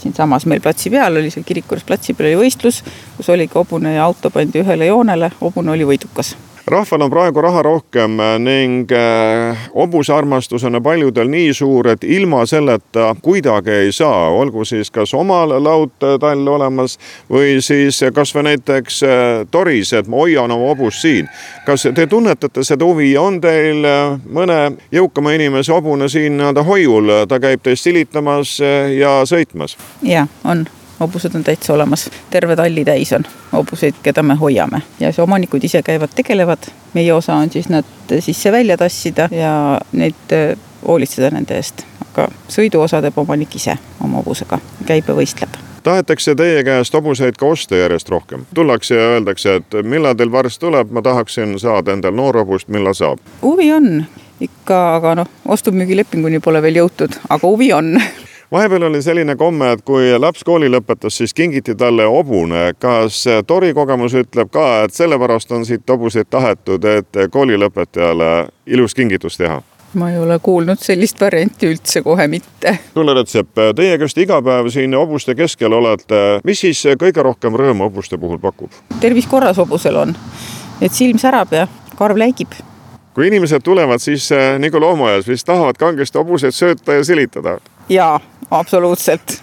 siinsamas 0.00 0.46
meil 0.46 0.60
platsi 0.60 0.90
peal 0.90 1.16
oli 1.16 1.30
seal 1.30 1.44
kiriku 1.44 1.74
juures 1.74 1.84
platsi 1.84 2.14
peal 2.14 2.30
oli 2.30 2.46
võistlus, 2.46 2.80
kus 3.16 3.28
oligi 3.28 3.52
hobune 3.54 3.94
ja 3.94 4.04
auto 4.04 4.30
pandi 4.30 4.62
ühele 4.62 4.88
joonele, 4.88 5.32
hobune 5.40 5.76
oli 5.76 5.84
võidukas 5.84 6.36
rahval 6.70 7.02
on 7.02 7.10
praegu 7.10 7.42
raha 7.42 7.62
rohkem 7.62 8.16
ning 8.38 8.92
äh, 8.92 9.58
hobusearmastus 9.74 10.64
on 10.64 10.78
paljudel 10.82 11.28
nii 11.28 11.54
suur, 11.54 11.88
et 11.88 12.04
ilma 12.04 12.44
selleta 12.46 13.14
kuidagi 13.22 13.70
ei 13.70 13.92
saa, 13.92 14.28
olgu 14.28 14.64
siis 14.64 14.90
kas 14.90 15.14
omal 15.14 15.52
laudtall 15.64 16.48
olemas 16.48 16.98
või 17.30 17.58
siis 17.64 18.00
kasvõi 18.14 18.46
näiteks 18.50 19.02
äh, 19.02 19.28
toris, 19.50 19.92
et 19.92 20.08
ma 20.08 20.22
hoian 20.22 20.50
oma 20.50 20.70
hobust 20.70 21.02
siin. 21.02 21.28
kas 21.66 21.88
te 21.94 22.06
tunnetate 22.06 22.64
seda 22.64 22.84
huvi, 22.84 23.12
on 23.18 23.40
teil 23.40 23.84
äh, 23.84 24.18
mõne 24.26 24.60
jõukama 24.92 25.34
inimese 25.36 25.72
hobune 25.72 26.08
siin 26.08 26.38
nii-öelda 26.38 26.66
hoiul, 26.66 27.14
ta 27.28 27.40
käib 27.40 27.64
teist 27.66 27.88
silitamas 27.88 28.58
ja 28.96 29.20
sõitmas? 29.26 29.76
ja 30.02 30.26
on 30.44 30.66
hobused 31.00 31.34
on 31.34 31.44
täitsa 31.44 31.74
olemas, 31.74 32.10
terve 32.30 32.56
talli 32.56 32.84
täis 32.84 33.12
on 33.12 33.24
hobuseid, 33.52 33.94
keda 34.02 34.22
me 34.22 34.34
hoiame. 34.34 34.82
Ja 35.00 35.12
see 35.12 35.22
omanikud 35.22 35.64
ise 35.64 35.82
käivad, 35.82 36.12
tegelevad. 36.14 36.70
meie 36.94 37.12
osa 37.14 37.34
on 37.34 37.50
siis 37.50 37.68
nad 37.68 37.84
sisse-välja 38.18 38.76
tassida 38.76 39.28
ja 39.30 39.80
neid 39.92 40.32
äh, 40.32 40.58
hoolitseda 40.86 41.30
nende 41.30 41.56
eest, 41.56 41.84
aga 42.10 42.28
sõiduosa 42.48 43.02
teeb 43.02 43.18
omanik 43.18 43.54
ise 43.56 43.76
oma 44.04 44.20
hobusega, 44.20 44.58
käib 44.86 45.08
ja 45.08 45.14
võistleb. 45.14 45.58
Tahetakse 45.82 46.34
teie 46.36 46.64
käest 46.64 46.94
hobuseid 46.94 47.38
ka 47.40 47.46
osta 47.46 47.76
järjest 47.76 48.08
rohkem. 48.08 48.44
tullakse 48.54 48.94
ja 48.94 49.12
öeldakse, 49.14 49.54
et 49.54 49.76
millal 49.82 50.14
teil 50.14 50.32
varsti 50.32 50.60
tuleb, 50.60 50.90
ma 50.90 51.02
tahaksin 51.02 51.58
saada 51.58 51.92
endal 51.92 52.12
noorhobust, 52.14 52.68
millal 52.68 52.94
saab? 52.94 53.18
huvi 53.42 53.72
on. 53.72 54.04
Ikka, 54.40 54.76
aga 54.96 55.14
noh, 55.14 55.26
ostu-müügilepinguni 55.52 56.40
pole 56.40 56.62
veel 56.62 56.78
jõutud, 56.80 57.16
aga 57.28 57.48
huvi 57.48 57.72
on 57.76 57.98
vahepeal 58.52 58.82
oli 58.82 59.02
selline 59.02 59.36
komme, 59.36 59.72
et 59.72 59.82
kui 59.86 60.10
laps 60.18 60.44
kooli 60.44 60.70
lõpetas, 60.70 61.16
siis 61.20 61.34
kingiti 61.34 61.74
talle 61.74 62.06
hobune. 62.06 62.72
kas 62.78 63.24
Tori 63.46 63.74
kogemus 63.74 64.14
ütleb 64.14 64.50
ka, 64.52 64.84
et 64.84 64.94
sellepärast 64.94 65.52
on 65.52 65.66
siit 65.66 65.88
hobuseid 65.88 66.30
tahetud, 66.30 66.84
et 66.84 67.20
koolilõpetajale 67.30 68.48
ilus 68.66 68.94
kingitus 68.94 69.36
teha? 69.36 69.62
ma 69.94 70.10
ei 70.10 70.18
ole 70.18 70.38
kuulnud 70.38 70.78
sellist 70.78 71.20
varianti 71.20 71.66
üldse 71.66 72.02
kohe 72.02 72.28
mitte. 72.30 72.76
Tulle 72.94 73.14
Rätsep, 73.14 73.48
teie, 73.76 73.98
kes 73.98 74.14
te 74.14 74.22
iga 74.22 74.38
päev 74.42 74.68
siin 74.70 74.94
hobuste 74.94 75.34
keskel 75.34 75.72
olete, 75.74 76.40
mis 76.46 76.60
siis 76.62 76.84
kõige 76.98 77.24
rohkem 77.26 77.58
rõõmu 77.58 77.88
hobuste 77.88 78.18
puhul 78.18 78.38
pakub? 78.38 78.70
tervis 79.00 79.26
korras 79.26 79.58
hobusel 79.58 79.98
on, 79.98 80.14
et 80.80 80.94
silm 80.94 81.18
särab 81.18 81.54
ja 81.58 81.66
karv 81.98 82.22
läigib 82.22 82.54
kui 83.14 83.26
inimesed 83.26 83.66
tulevad, 83.66 83.98
siis 83.98 84.28
nagu 84.62 84.80
loomaaias 84.80 85.26
vist 85.28 85.46
tahavad 85.46 85.76
kangesti 85.76 86.18
hobuseid 86.18 86.54
sööta 86.54 86.94
ja 86.94 87.04
silitada. 87.04 87.58
Jaa, 87.90 88.20
absoluutselt. 88.50 89.42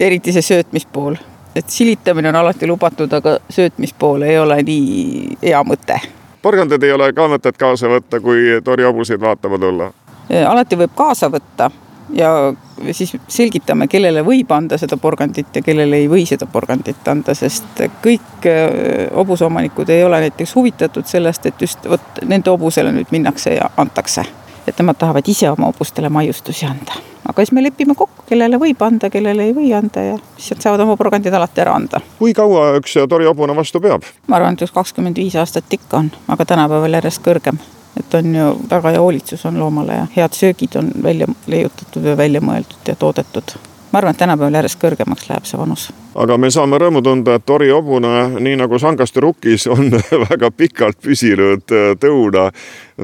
eriti 0.00 0.32
see 0.32 0.42
söötmispool, 0.42 1.14
et 1.56 1.70
silitamine 1.70 2.28
on 2.28 2.36
alati 2.36 2.66
lubatud, 2.66 3.12
aga 3.12 3.38
söötmispool 3.50 4.22
ei 4.22 4.38
ole 4.38 4.60
nii 4.62 5.38
hea 5.42 5.62
mõte. 5.64 6.00
porgandid 6.42 6.82
ei 6.82 6.92
ole 6.92 7.12
ka 7.12 7.28
mõtet 7.28 7.56
kaasa 7.56 7.88
võtta, 7.88 8.20
kui 8.20 8.60
torihobuseid 8.64 9.20
vaatama 9.20 9.58
tulla? 9.58 9.92
alati 10.48 10.76
võib 10.76 10.94
kaasa 10.94 11.30
võtta 11.30 11.70
ja 12.12 12.30
siis 12.92 13.16
selgitame, 13.28 13.88
kellele 13.88 14.22
võib 14.24 14.50
anda 14.52 14.78
seda 14.78 14.96
porgandit 14.96 15.54
ja 15.54 15.62
kellele 15.62 16.02
ei 16.02 16.08
või 16.10 16.26
seda 16.28 16.46
porgandit 16.46 17.08
anda, 17.08 17.34
sest 17.34 17.82
kõik 18.04 18.46
äh, 18.46 19.06
hobuseomanikud 19.14 19.90
ei 19.90 20.04
ole 20.04 20.20
näiteks 20.26 20.54
huvitatud 20.54 21.06
sellest, 21.06 21.46
et 21.46 21.60
just 21.60 21.88
vot 21.88 22.24
nende 22.24 22.50
hobusele 22.50 22.92
nüüd 22.92 23.10
minnakse 23.10 23.56
ja 23.56 23.70
antakse. 23.76 24.26
Et 24.66 24.78
nemad 24.78 24.98
tahavad 24.98 25.28
ise 25.28 25.50
oma 25.50 25.70
hobustele 25.70 26.08
maiustusi 26.08 26.66
anda 26.66 26.98
aga 27.28 27.44
siis 27.44 27.52
me 27.52 27.62
lepime 27.62 27.94
kokku, 27.94 28.24
kellele 28.28 28.58
võib 28.60 28.82
anda, 28.86 29.10
kellele 29.10 29.48
ei 29.48 29.54
või 29.54 29.70
anda 29.76 30.02
ja 30.02 30.18
siis 30.36 30.50
sealt 30.52 30.66
saavad 30.66 30.84
oma 30.86 30.96
porgandid 30.96 31.34
alati 31.34 31.64
ära 31.64 31.74
anda. 31.74 32.00
kui 32.18 32.34
kaua 32.34 32.76
üks 32.80 32.98
torihobune 33.08 33.56
vastu 33.56 33.80
peab? 33.80 34.06
ma 34.26 34.40
arvan, 34.40 34.58
et 34.58 34.66
üks 34.66 34.74
kakskümmend 34.74 35.18
viis 35.18 35.36
aastat 35.36 35.72
ikka 35.78 36.02
on, 36.02 36.10
aga 36.28 36.48
tänapäeval 36.54 37.00
järjest 37.00 37.24
kõrgem 37.26 37.62
et 37.96 38.14
on 38.14 38.34
ju 38.34 38.50
väga 38.70 38.96
hea 38.96 39.00
hoolitsus 39.00 39.46
on 39.48 39.60
loomale 39.60 40.02
ja 40.02 40.10
head 40.16 40.36
söögid 40.36 40.76
on 40.76 40.92
välja 41.02 41.26
leiutatud 41.46 42.04
ja 42.04 42.16
välja 42.16 42.44
mõeldud 42.44 42.92
ja 42.92 42.96
toodetud 42.96 43.56
ma 43.92 43.98
arvan, 43.98 44.14
et 44.14 44.18
tänapäeval 44.20 44.58
järjest 44.60 44.80
kõrgemaks 44.82 45.30
läheb 45.30 45.46
see 45.48 45.58
vanus. 45.60 45.88
Aga 46.16 46.36
me 46.40 46.50
saame 46.52 46.78
rõõmu 46.80 47.02
tunda, 47.04 47.36
et 47.36 47.44
Tori 47.46 47.68
hobune, 47.70 48.40
nii 48.40 48.56
nagu 48.60 48.78
Sangaste 48.80 49.20
rukkis, 49.22 49.66
on 49.72 49.90
väga 50.30 50.50
pikalt 50.54 50.98
püsinud 51.02 51.74
äh, 51.74 51.92
tõuna 52.00 52.48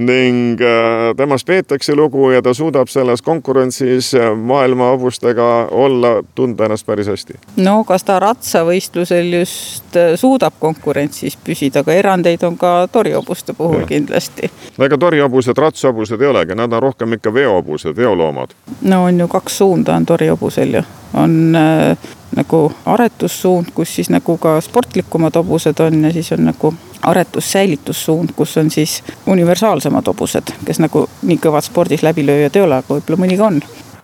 ning 0.01 0.61
äh, 0.64 1.11
temast 1.16 1.46
peetakse 1.46 1.94
lugu 1.96 2.31
ja 2.33 2.40
ta 2.42 2.55
suudab 2.57 2.88
selles 2.88 3.22
konkurentsis 3.22 4.14
äh, 4.16 4.31
maailma 4.37 4.92
hobustega 4.94 5.48
olla, 5.70 6.14
tunda 6.35 6.64
ennast 6.64 6.87
päris 6.88 7.11
hästi. 7.12 7.37
no 7.61 7.83
kas 7.88 8.07
ta 8.09 8.16
ratsavõistlusel 8.22 9.35
just 9.40 10.01
suudab 10.16 10.57
konkurentsis 10.61 11.37
püsida, 11.37 11.85
aga 11.85 11.98
erandeid 12.01 12.44
on 12.48 12.57
ka 12.57 12.88
torihobuste 12.92 13.53
puhul 13.59 13.85
ja. 13.85 13.90
kindlasti. 13.92 14.51
no 14.79 14.88
ega 14.88 14.98
torihobused 14.98 15.59
ratsahobused 15.59 16.20
ei 16.20 16.33
olegi, 16.33 16.57
nad 16.57 16.72
on 16.72 16.83
rohkem 16.88 17.18
ikka 17.18 17.35
veohobused, 17.35 17.96
veoloomad. 17.96 18.57
no 18.81 19.05
on 19.05 19.20
ju 19.20 19.29
kaks 19.29 19.59
suunda 19.61 20.01
on 20.01 20.09
torihobusel 20.09 20.81
ju 20.81 20.85
on 21.14 21.57
äh, 21.57 21.98
nagu 22.37 22.72
aretussuund, 22.87 23.72
kus 23.75 23.94
siis 23.94 24.11
nagu 24.11 24.37
ka 24.40 24.61
sportlikumad 24.61 25.37
hobused 25.37 25.81
on 25.81 26.05
ja 26.05 26.12
siis 26.12 26.33
on 26.33 26.44
nagu 26.48 26.75
aretus-säilitussuund, 27.03 28.33
kus 28.37 28.57
on 28.57 28.70
siis 28.70 29.03
universaalsemad 29.27 30.07
hobused, 30.07 30.55
kes 30.64 30.81
nagu 30.81 31.07
nii 31.22 31.38
kõvad 31.42 31.66
spordis 31.66 32.03
läbilööjad 32.03 32.57
ei 32.57 32.66
ole, 32.66 32.81
aga 32.81 32.94
võib-olla 32.94 33.25
mõni 33.25 33.38
ka 33.38 33.48
on. 33.51 33.62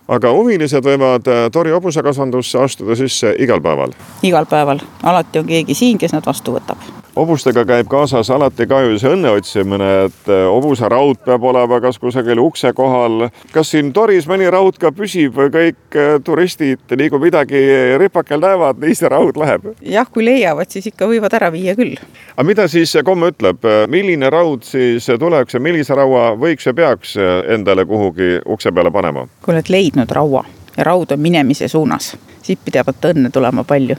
Aga 0.09 0.31
huvilised 0.33 0.85
võivad 0.85 1.27
äh, 1.29 1.43
Tori 1.53 1.73
hobusekasvandusse 1.73 2.61
astuda 2.61 2.97
sisse 2.97 3.35
igal 3.39 3.61
päeval? 3.61 3.93
igal 4.23 4.49
päeval, 4.49 4.81
alati 5.03 5.43
on 5.43 5.49
keegi 5.49 5.77
siin, 5.77 6.01
kes 6.01 6.17
nad 6.17 6.25
vastu 6.25 6.57
võtab 6.57 6.98
hobustega 7.15 7.65
käib 7.65 7.87
kaasas 7.89 8.29
alati 8.31 8.67
ka 8.67 8.81
ju 8.85 8.97
see 8.99 9.11
õnne 9.15 9.31
otsimine, 9.37 9.89
et 10.07 10.29
äh, 10.31 10.43
hobuseraud 10.49 11.21
peab 11.25 11.43
olema 11.51 11.79
kas 11.81 11.99
kusagil 11.99 12.39
ukse 12.39 12.71
kohal. 12.73 13.29
kas 13.53 13.71
siin 13.73 13.93
toris 13.93 14.27
mõni 14.29 14.49
raud 14.51 14.77
ka 14.79 14.91
püsib 14.95 15.35
või 15.37 15.51
kõik 15.53 15.97
äh, 15.97 16.11
turistid, 16.23 16.83
nii 16.89 17.09
kui 17.09 17.23
midagi 17.23 17.63
ripakel 18.01 18.41
näevad, 18.43 18.79
nii 18.83 18.95
see 18.95 19.11
raud 19.11 19.39
läheb? 19.41 19.71
jah, 19.81 20.07
kui 20.11 20.25
leiavad, 20.25 20.69
siis 20.69 20.91
ikka 20.91 21.09
võivad 21.09 21.33
ära 21.39 21.51
viia 21.53 21.75
küll. 21.79 21.97
aga 22.35 22.47
mida 22.47 22.67
siis 22.71 22.95
komme 23.05 23.33
ütleb, 23.33 23.65
milline 23.87 24.29
raud 24.29 24.63
siis 24.67 25.09
tuleks 25.19 25.57
ja 25.57 25.63
millise 25.63 25.97
raua 25.97 26.31
võiks 26.39 26.69
ja 26.69 26.73
peaks 26.73 27.17
endale 27.47 27.85
kuhugi 27.89 28.39
ukse 28.45 28.71
peale 28.71 28.91
panema? 28.91 29.27
kui 29.41 29.55
oled 29.55 29.69
leidnud 29.69 30.11
raua 30.11 30.45
ja 30.77 30.83
raud 30.87 31.11
on 31.11 31.19
minemise 31.19 31.67
suunas, 31.67 32.13
siit 32.43 32.59
pidavat 32.65 33.11
õnne 33.11 33.31
tulema 33.33 33.63
palju 33.67 33.97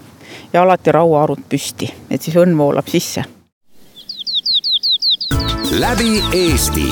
ja 0.53 0.63
alati 0.63 0.93
rauaarud 0.93 1.45
püsti, 1.49 1.91
et 2.11 2.23
siis 2.23 2.37
õnn 2.37 2.59
voolab 2.59 2.89
sisse. 2.89 3.25
läbi 5.71 6.19
Eesti, 6.35 6.89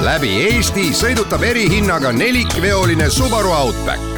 läbi 0.00 0.30
Eesti 0.46 0.92
sõidutab 0.94 1.42
erihinnaga 1.42 2.12
nelikveoline 2.12 3.10
Subaru 3.10 3.50
Outback. 3.50 4.12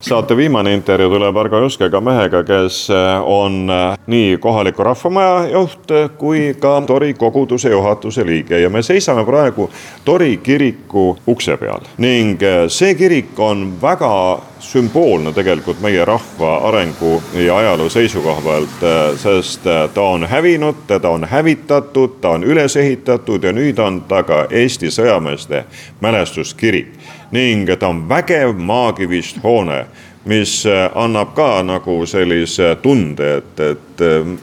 Saate 0.00 0.36
viimane 0.36 0.74
intervjuu 0.74 1.10
tuleb 1.12 1.36
Argo 1.36 1.58
Juskega 1.60 2.00
mehega, 2.00 2.40
kes 2.44 2.88
on 3.24 3.68
nii 4.06 4.38
kohaliku 4.40 4.82
rahvamaja 4.82 5.48
juht 5.52 5.92
kui 6.18 6.54
ka 6.60 6.82
Tori 6.86 7.14
koguduse 7.14 7.70
juhatuse 7.70 8.24
liige. 8.26 8.60
Ja 8.60 8.70
me 8.70 8.82
seisame 8.82 9.24
praegu 9.24 9.70
Tori 10.04 10.36
kiriku 10.42 11.16
ukse 11.26 11.56
peal. 11.56 11.84
Ning 11.98 12.40
see 12.68 12.94
kirik 12.94 13.38
on 13.38 13.74
väga 13.82 14.40
sümboolne 14.60 15.32
tegelikult 15.32 15.80
meie 15.80 16.04
rahva 16.04 16.56
arengu 16.68 17.22
ja 17.34 17.56
ajaloo 17.56 17.88
seisukoha 17.88 18.40
pealt, 18.44 18.84
sest 19.16 19.64
ta 19.94 20.02
on 20.02 20.26
hävinud, 20.28 20.84
teda 20.86 21.08
on 21.08 21.24
hävitatud, 21.24 22.20
ta 22.20 22.36
on 22.36 22.44
üles 22.44 22.76
ehitatud 22.76 23.44
ja 23.44 23.52
nüüd 23.52 23.78
on 23.78 24.02
ta 24.08 24.22
ka 24.22 24.44
Eesti 24.50 24.90
sõjameeste 24.92 25.64
mälestuskirik 26.00 26.92
ning 27.30 27.70
ta 27.78 27.88
on 27.88 28.06
vägev 28.08 28.56
maakivist 28.58 29.42
hoone 29.42 29.84
mis 30.24 30.64
annab 30.94 31.34
ka 31.34 31.62
nagu 31.64 32.02
sellise 32.06 32.76
tunde, 32.82 33.36
et, 33.40 33.60
et 33.60 34.02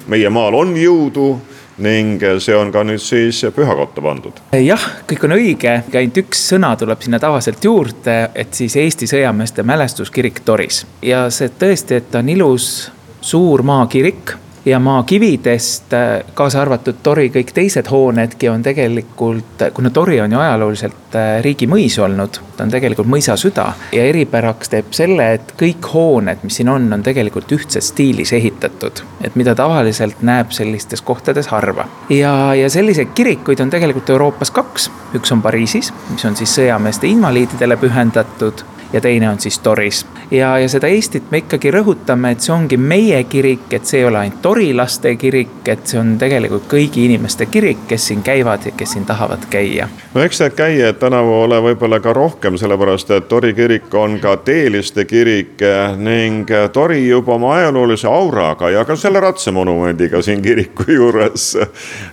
meie 0.09 0.29
maal 0.33 0.57
on 0.57 0.73
jõudu 0.77 1.35
ning 1.77 2.23
see 2.41 2.55
on 2.57 2.71
ka 2.73 2.83
nüüd 2.87 3.01
siis 3.01 3.43
pühakotta 3.55 4.01
pandud. 4.01 4.41
jah, 4.57 4.87
kõik 5.09 5.27
on 5.27 5.35
õige, 5.37 5.75
ainult 5.93 6.21
üks 6.23 6.41
sõna 6.53 6.73
tuleb 6.79 7.03
sinna 7.05 7.19
tavaliselt 7.21 7.63
juurde, 7.63 8.17
et 8.35 8.53
siis 8.53 8.75
Eesti 8.75 9.09
sõjameeste 9.09 9.63
mälestuskirik 9.63 10.41
Toris. 10.45 10.85
ja 11.01 11.27
see 11.29 11.51
tõesti, 11.59 12.01
et 12.01 12.11
ta 12.11 12.23
on 12.23 12.29
ilus 12.33 12.91
suur 13.21 13.63
maakirik 13.67 14.33
ja 14.67 14.79
maakividest, 14.79 15.93
äh, 15.93 16.23
kaasa 16.33 16.61
arvatud 16.61 16.99
Tori 17.03 17.29
kõik 17.31 17.53
teised 17.55 17.87
hoonedki 17.91 18.49
on 18.51 18.63
tegelikult, 18.63 19.63
kuna 19.73 19.89
Tori 19.89 20.19
on 20.21 20.31
ju 20.31 20.39
ajalooliselt 20.39 21.15
äh, 21.15 21.29
riigimõis 21.43 21.95
olnud, 22.03 22.39
ta 22.57 22.65
on 22.65 22.73
tegelikult 22.73 23.07
mõisa 23.07 23.37
süda. 23.39 23.69
ja 23.95 24.03
eripäraks 24.11 24.69
teeb 24.73 24.91
selle, 24.91 25.29
et 25.37 25.53
kõik 25.59 25.87
hooned, 25.93 26.43
mis 26.43 26.59
siin 26.59 26.69
on, 26.69 26.89
on 26.93 27.03
tegelikult 27.03 27.51
ühtses 27.55 27.93
stiilis 27.93 28.33
ehitatud. 28.33 29.03
et 29.23 29.35
mida 29.35 29.55
tavaliselt 29.55 30.21
näeb 30.21 30.51
sellistes 30.51 31.01
kohtades 31.01 31.47
harva. 31.47 31.87
ja, 32.09 32.53
ja 32.55 32.69
selliseid 32.69 33.15
kirikuid 33.15 33.59
on 33.63 33.69
tegelikult 33.69 34.09
Euroopas 34.09 34.51
kaks, 34.51 34.91
üks 35.15 35.31
on 35.31 35.41
Pariisis, 35.41 35.93
mis 36.11 36.25
on 36.25 36.35
siis 36.35 36.59
sõjameeste 36.59 37.07
invaliididele 37.07 37.77
pühendatud 37.77 38.67
ja 38.93 39.01
teine 39.01 39.29
on 39.29 39.39
siis 39.39 39.59
Toris. 39.59 40.05
ja, 40.31 40.59
ja 40.59 40.69
seda 40.69 40.87
Eestit 40.87 41.31
me 41.31 41.41
ikkagi 41.43 41.71
rõhutame, 41.71 42.31
et 42.31 42.43
see 42.43 42.53
ongi 42.53 42.77
meie 42.77 43.23
kirik, 43.23 43.67
et 43.73 43.85
see 43.85 44.01
ei 44.01 44.05
ole 44.07 44.19
ainult 44.19 44.41
torilaste 44.41 45.15
kirik, 45.15 45.61
et 45.67 45.87
see 45.87 45.99
on 45.99 46.15
tegelikult 46.17 46.67
kõigi 46.71 47.05
inimeste 47.05 47.45
kirik, 47.51 47.85
kes 47.87 48.07
siin 48.11 48.23
käivad 48.23 48.65
ja 48.65 48.71
kes 48.77 48.95
siin 48.95 49.05
tahavad 49.05 49.47
käia. 49.49 49.89
no 50.13 50.21
eks 50.23 50.41
need 50.41 50.55
käijad 50.57 50.99
tänavu 50.99 51.33
ole 51.41 51.61
võib-olla 51.69 51.99
ka 52.03 52.13
rohkem, 52.13 52.57
sellepärast 52.57 53.11
et 53.11 53.27
Tori 53.27 53.53
kirik 53.53 53.93
on 53.93 54.19
ka 54.19 54.37
teeliste 54.37 55.05
kirik 55.05 55.63
ning 55.97 56.49
Tori 56.73 57.07
juba 57.07 57.35
oma 57.35 57.55
ajaloolise 57.55 58.07
auraga 58.07 58.69
ja 58.69 58.85
ka 58.85 58.95
selle 58.95 59.19
ratsamonumendiga 59.19 60.21
siin 60.21 60.41
kiriku 60.41 60.87
juures 60.91 61.53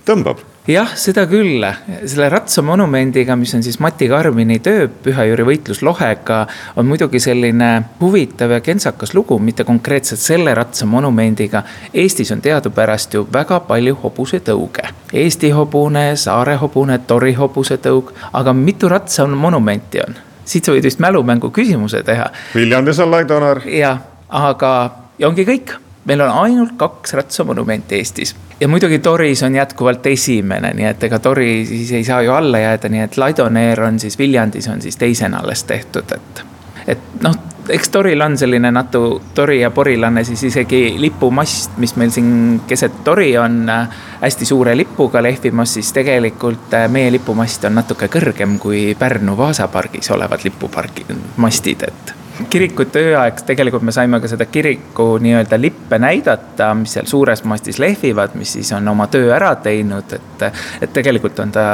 tõmbab 0.07 0.54
jah, 0.69 0.89
seda 0.97 1.27
küll, 1.29 1.65
selle 2.09 2.29
ratsamonumendiga, 2.33 3.37
mis 3.37 3.53
on 3.55 3.63
siis 3.63 3.79
Mati 3.85 4.09
Karmini 4.09 4.59
töö 4.65 4.87
Püha-Jüri 4.89 5.45
võitlus 5.45 5.83
lohega, 5.85 6.45
on 6.81 6.89
muidugi 6.89 7.21
selline 7.21 7.71
huvitav 8.01 8.55
ja 8.57 8.61
kentsakas 8.65 9.15
lugu, 9.15 9.39
mitte 9.39 9.67
konkreetselt 9.69 10.21
selle 10.21 10.55
ratsamonumendiga. 10.57 11.63
Eestis 11.93 12.33
on 12.33 12.41
teadupärast 12.45 13.15
ju 13.15 13.27
väga 13.33 13.61
palju 13.69 13.99
hobusetõuge. 14.03 14.89
Eesti 15.13 15.53
hobune, 15.55 16.07
Saare 16.17 16.57
hobune, 16.61 16.99
Tori 17.07 17.35
hobusetõug, 17.37 18.15
aga 18.33 18.57
mitu 18.57 18.89
ratsamonumenti 18.89 20.07
on? 20.07 20.23
siit 20.45 20.67
sa 20.67 20.75
võid 20.75 20.85
vist 20.85 21.01
mälumängu 21.01 21.49
küsimuse 21.57 22.03
teha. 22.05 22.27
Viljandis 22.53 22.99
on 23.01 23.11
Laidonar. 23.11 23.63
jah, 23.65 24.03
aga 24.29 24.73
ja 25.19 25.29
ongi 25.29 25.47
kõik 25.49 25.79
meil 26.05 26.21
on 26.21 26.31
ainult 26.45 26.77
kaks 26.77 27.15
ratsamonumenti 27.15 28.01
Eestis 28.01 28.35
ja 28.61 28.69
muidugi 28.69 28.99
Toris 28.99 29.43
on 29.43 29.55
jätkuvalt 29.55 30.07
esimene, 30.07 30.75
nii 30.75 30.87
et 30.87 31.03
ega 31.05 31.19
Tori 31.19 31.67
siis 31.67 31.93
ei 31.93 32.05
saa 32.05 32.23
ju 32.23 32.33
alla 32.33 32.59
jääda, 32.59 32.89
nii 32.89 33.01
et 33.01 33.17
Laidoneer 33.17 33.83
on 33.83 33.99
siis 34.01 34.19
Viljandis 34.19 34.69
on 34.69 34.83
siis 34.83 34.97
teisena 34.97 35.43
alles 35.43 35.65
tehtud, 35.65 36.15
et. 36.17 36.45
et 36.87 36.99
noh, 37.23 37.37
eks 37.69 37.89
Toril 37.89 38.21
on 38.21 38.39
selline 38.39 38.71
natu 38.71 39.23
tori 39.35 39.61
ja 39.61 39.71
porilane, 39.71 40.25
siis 40.25 40.43
isegi 40.45 40.95
lipumast, 40.99 41.79
mis 41.83 41.97
meil 41.97 42.11
siin 42.11 42.61
keset 42.67 43.03
tori 43.05 43.33
on 43.39 43.65
hästi 44.21 44.45
suure 44.45 44.77
lipuga 44.77 45.23
lehvimas, 45.23 45.75
siis 45.75 45.93
tegelikult 45.93 46.77
meie 46.89 47.13
lipumast 47.13 47.65
on 47.65 47.81
natuke 47.81 48.09
kõrgem 48.13 48.59
kui 48.59 48.93
Pärnu 48.99 49.37
Vaasa 49.37 49.69
pargis 49.69 50.11
olevad 50.11 50.45
lipupargi 50.45 51.07
mastid, 51.37 51.89
et 51.89 52.15
kiriku 52.51 52.87
tööaeg, 52.91 53.43
tegelikult 53.47 53.85
me 53.87 53.93
saime 53.95 54.21
ka 54.21 54.31
seda 54.31 54.47
kiriku 54.51 55.15
nii-öelda 55.23 55.59
lippe 55.61 55.99
näidata, 56.03 56.73
mis 56.79 56.97
seal 56.97 57.07
suures 57.11 57.45
mastis 57.49 57.79
lehvivad, 57.83 58.35
mis 58.39 58.57
siis 58.59 58.73
on 58.77 58.89
oma 58.89 59.07
töö 59.13 59.31
ära 59.37 59.55
teinud, 59.63 60.17
et. 60.19 60.49
et 60.83 60.93
tegelikult 60.95 61.39
on 61.45 61.55
ta 61.55 61.69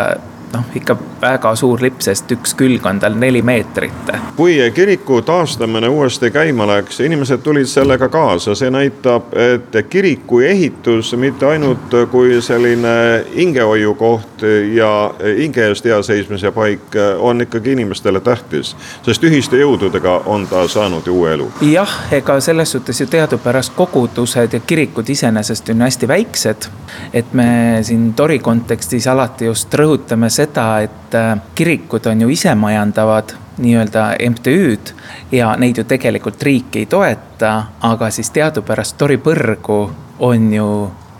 noh, 0.52 0.64
ikka 0.74 0.96
väga 1.20 1.54
suur 1.56 1.82
lipp, 1.82 2.00
sest 2.02 2.30
üks 2.34 2.54
külg 2.58 2.86
on 2.86 3.00
tal 3.00 3.14
neli 3.18 3.42
meetrit. 3.42 4.12
kui 4.36 4.58
kiriku 4.74 5.22
taastamine 5.22 5.88
uuesti 5.88 6.30
käima 6.30 6.66
läks, 6.66 7.00
inimesed 7.00 7.42
tulid 7.44 7.66
sellega 7.66 8.08
kaasa, 8.08 8.54
see 8.54 8.70
näitab, 8.70 9.34
et 9.34 9.76
kiriku 9.90 10.40
ehitus 10.40 11.12
mitte 11.16 11.46
ainult 11.46 11.94
kui 12.10 12.42
selline 12.42 13.24
hingehoiukoht 13.36 14.42
ja 14.74 14.90
hinge 15.36 15.66
eest 15.68 15.84
hea 15.84 16.02
seismise 16.02 16.50
paik 16.50 16.96
on 17.18 17.40
ikkagi 17.40 17.72
inimestele 17.72 18.20
tähtis, 18.20 18.74
sest 19.02 19.24
ühiste 19.24 19.60
jõududega 19.60 20.20
on 20.26 20.46
ta 20.50 20.66
saanud 20.68 21.06
ju 21.06 21.18
uue 21.20 21.34
elu. 21.34 21.50
jah, 21.70 21.94
ega 22.12 22.40
selles 22.40 22.72
suhtes 22.72 23.00
ju 23.00 23.06
teadupärast 23.06 23.76
kogudused 23.76 24.52
ja 24.52 24.60
kirikud 24.60 25.08
iseenesest 25.08 25.68
on 25.70 25.86
hästi 25.86 26.08
väiksed. 26.08 26.68
et 27.12 27.32
me 27.32 27.78
siin 27.82 28.14
Tori 28.14 28.38
kontekstis 28.38 29.06
alati 29.06 29.44
just 29.44 29.74
rõhutame 29.74 30.30
seda, 30.30 30.39
et 30.80 31.14
äh, 31.14 31.38
kirikud 31.54 32.06
on 32.06 32.20
ju 32.20 32.28
isemajandavad 32.28 33.34
nii-öelda 33.60 34.04
MTÜ-d 34.30 34.92
ja 35.32 35.56
neid 35.56 35.76
ju 35.76 35.84
tegelikult 35.84 36.42
riik 36.42 36.76
ei 36.76 36.86
toeta, 36.86 37.64
aga 37.80 38.10
siis 38.10 38.30
teadupärast 38.30 38.96
Tori 38.98 39.18
põrgu 39.18 39.80
on 40.18 40.52
ju 40.52 40.68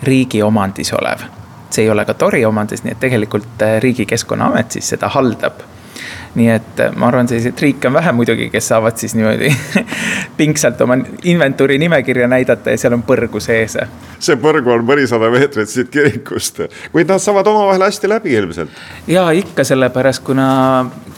riigi 0.03 0.43
omandis 0.43 0.93
olev. 0.93 1.27
see 1.71 1.85
ei 1.85 1.91
ole 1.91 2.05
ka 2.05 2.15
Tori 2.15 2.45
omandis, 2.45 2.83
nii 2.85 2.93
et 2.93 3.01
tegelikult 3.01 3.63
äh, 3.63 3.81
Riigi 3.81 4.07
Keskkonnaamet 4.07 4.71
siis 4.71 4.89
seda 4.89 5.09
haldab 5.09 5.61
nii 6.35 6.49
et 6.55 6.81
äh, 6.81 6.95
ma 6.97 7.09
arvan, 7.11 7.29
selliseid 7.29 7.59
riike 7.63 7.89
on 7.91 7.97
vähe 7.99 8.13
muidugi, 8.15 8.49
kes 8.53 8.69
saavad 8.73 8.99
siis 9.01 9.15
niimoodi 9.19 9.51
pingsalt 10.39 10.81
oma 10.81 10.99
inventuuri 11.25 11.79
nimekirja 11.79 12.29
näidata 12.31 12.75
ja 12.75 12.79
seal 12.79 12.95
on 12.97 13.05
põrgu 13.07 13.43
sees. 13.43 13.79
see 14.19 14.37
põrgu 14.41 14.75
on 14.75 14.87
mõnisada 14.87 15.31
meetrit 15.33 15.69
siit 15.69 15.91
kirikust, 15.91 16.63
kuid 16.93 17.11
nad 17.11 17.23
saavad 17.23 17.47
omavahel 17.51 17.89
hästi 17.89 18.09
läbi 18.09 18.35
ilmselt. 18.39 18.83
ja 19.07 19.31
ikka 19.31 19.65
sellepärast, 19.65 20.25
kuna 20.25 20.51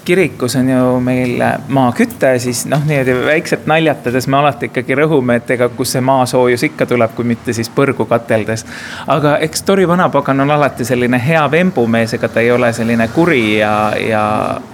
kirikus 0.04 0.56
on 0.56 0.68
ju 0.68 1.00
meil 1.00 1.42
maaküte, 1.68 2.38
siis 2.38 2.64
noh, 2.66 2.82
niimoodi 2.86 3.14
väikselt 3.26 3.66
naljatades 3.66 4.28
me 4.28 4.36
alati 4.36 4.70
ikkagi 4.70 4.96
rõhume, 4.98 5.38
et 5.40 5.50
ega 5.54 5.68
kust 5.68 5.96
see 5.96 6.04
maasoojus 6.04 6.66
ikka 6.68 6.86
tuleb, 6.90 7.14
kui 7.16 7.28
mitte 7.28 7.54
siis 7.56 7.70
põrgu 7.70 8.06
kateldes. 8.10 8.66
aga 9.06 9.36
eks 9.46 9.62
Tori 9.62 9.88
vanapagan 9.88 10.40
on 10.40 10.50
alati 10.50 10.84
selline 10.84 11.20
hea 11.26 11.44
vembumees, 11.50 12.14
ega 12.18 12.28
ta 12.28 12.40
ei 12.40 12.50
ole 12.50 12.72
selline 12.72 13.08
kuri 13.14 13.58
ja, 13.58 13.74
ja 14.08 14.24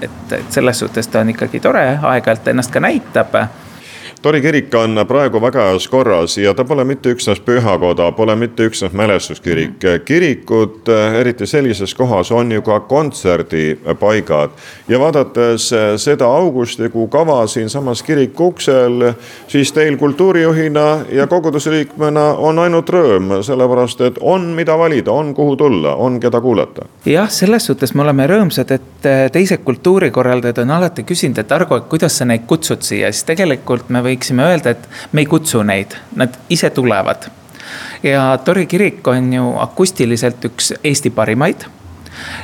et, 0.03 0.33
et 0.33 0.53
selles 0.53 0.79
suhtes 0.79 1.09
ta 1.09 1.21
on 1.21 1.35
ikkagi 1.35 1.61
tore, 1.61 1.87
aeg-ajalt 2.03 2.53
ennast 2.55 2.73
ka 2.73 2.81
näitab 2.81 3.37
Tori 4.23 4.41
kirik 4.43 4.75
on 4.75 4.99
praegu 5.07 5.39
väga 5.39 5.69
heas 5.69 5.85
korras 5.89 6.33
ja 6.39 6.51
ta 6.55 6.65
pole 6.67 6.83
mitte 6.85 7.13
üksnes 7.15 7.39
pühakoda, 7.47 8.09
pole 8.13 8.35
mitte 8.37 8.67
üksnes 8.67 8.93
mälestuskirik. 8.93 9.79
kirikud, 10.05 10.91
eriti 11.21 11.47
sellises 11.47 11.95
kohas, 11.95 12.33
on 12.33 12.53
ju 12.53 12.63
ka 12.63 12.81
kontserdipaigad 12.81 14.51
ja 14.89 14.99
vaadates 14.99 15.69
seda 15.97 16.27
augustikuu 16.27 17.07
kava 17.09 17.47
siinsamas 17.47 18.03
kiriku 18.03 18.49
uksel, 18.49 19.13
siis 19.49 19.73
teil 19.73 19.97
kultuurijuhina 19.97 20.99
ja 21.13 21.27
koguduse 21.27 21.71
liikmena 21.71 22.25
on 22.35 22.59
ainult 22.59 22.91
rõõm, 22.91 23.39
sellepärast 23.43 24.01
et 24.01 24.19
on, 24.21 24.51
mida 24.59 24.79
valida, 24.79 25.13
on, 25.13 25.31
kuhu 25.35 25.57
tulla, 25.57 25.95
on, 25.95 26.19
keda 26.21 26.41
kuulata. 26.41 26.89
jah, 27.07 27.31
selles 27.31 27.71
suhtes 27.71 27.95
me 27.95 28.03
oleme 28.03 28.27
rõõmsad, 28.27 28.75
et 28.75 29.09
teised 29.33 29.63
kultuurikorraldajad 29.65 30.59
on 30.67 30.75
alati 30.81 31.07
küsinud, 31.07 31.39
et 31.39 31.53
Argo, 31.53 31.81
kuidas 31.81 32.19
sa 32.19 32.27
neid 32.27 32.51
kutsud 32.51 32.83
siia, 32.83 33.13
siis 33.13 33.25
tegelikult 33.25 33.89
me 33.89 34.08
võiksime 34.09 34.47
öelda, 34.49 34.75
et 34.77 35.13
me 35.13 35.25
ei 35.25 35.31
kutsu 35.31 35.63
neid, 35.63 35.97
nad 36.17 36.37
ise 36.51 36.71
tulevad. 36.71 37.31
ja 38.03 38.39
Tori 38.45 38.67
kirik 38.67 39.07
on 39.07 39.33
ju 39.33 39.51
akustiliselt 39.61 40.45
üks 40.49 40.73
Eesti 40.85 41.11
parimaid 41.11 41.69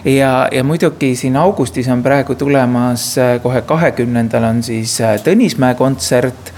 ja, 0.04 0.48
ja 0.52 0.64
muidugi 0.64 1.14
siin 1.16 1.36
augustis 1.36 1.88
on 1.88 2.02
praegu 2.02 2.34
tulemas 2.34 3.14
kohe 3.42 3.62
kahekümnendal 3.62 4.44
on 4.44 4.62
siis 4.62 4.98
Tõnismäe 5.24 5.74
kontsert 5.78 6.52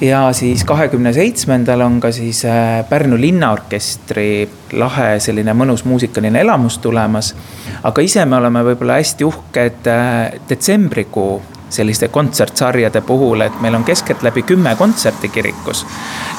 ja 0.00 0.22
siis 0.32 0.64
kahekümne 0.64 1.12
seitsmendal 1.12 1.80
on 1.84 2.00
ka 2.00 2.12
siis 2.12 2.42
Pärnu 2.88 3.20
linnaorkestri 3.20 4.48
lahe 4.72 5.12
selline 5.20 5.54
mõnus 5.54 5.84
muusikaline 5.84 6.40
elamus 6.40 6.78
tulemas. 6.78 7.34
aga 7.82 8.02
ise 8.02 8.24
me 8.24 8.36
oleme 8.36 8.64
võib-olla 8.64 9.00
hästi 9.00 9.24
uhked 9.24 9.90
detsembrikuu 10.48 11.40
selliste 11.70 12.08
kontsertsarjade 12.08 13.00
puhul, 13.00 13.40
et 13.40 13.60
meil 13.60 13.74
on 13.74 13.84
keskeltläbi 13.84 14.42
kümme 14.42 14.76
kontserti 14.76 15.28
kirikus. 15.28 15.86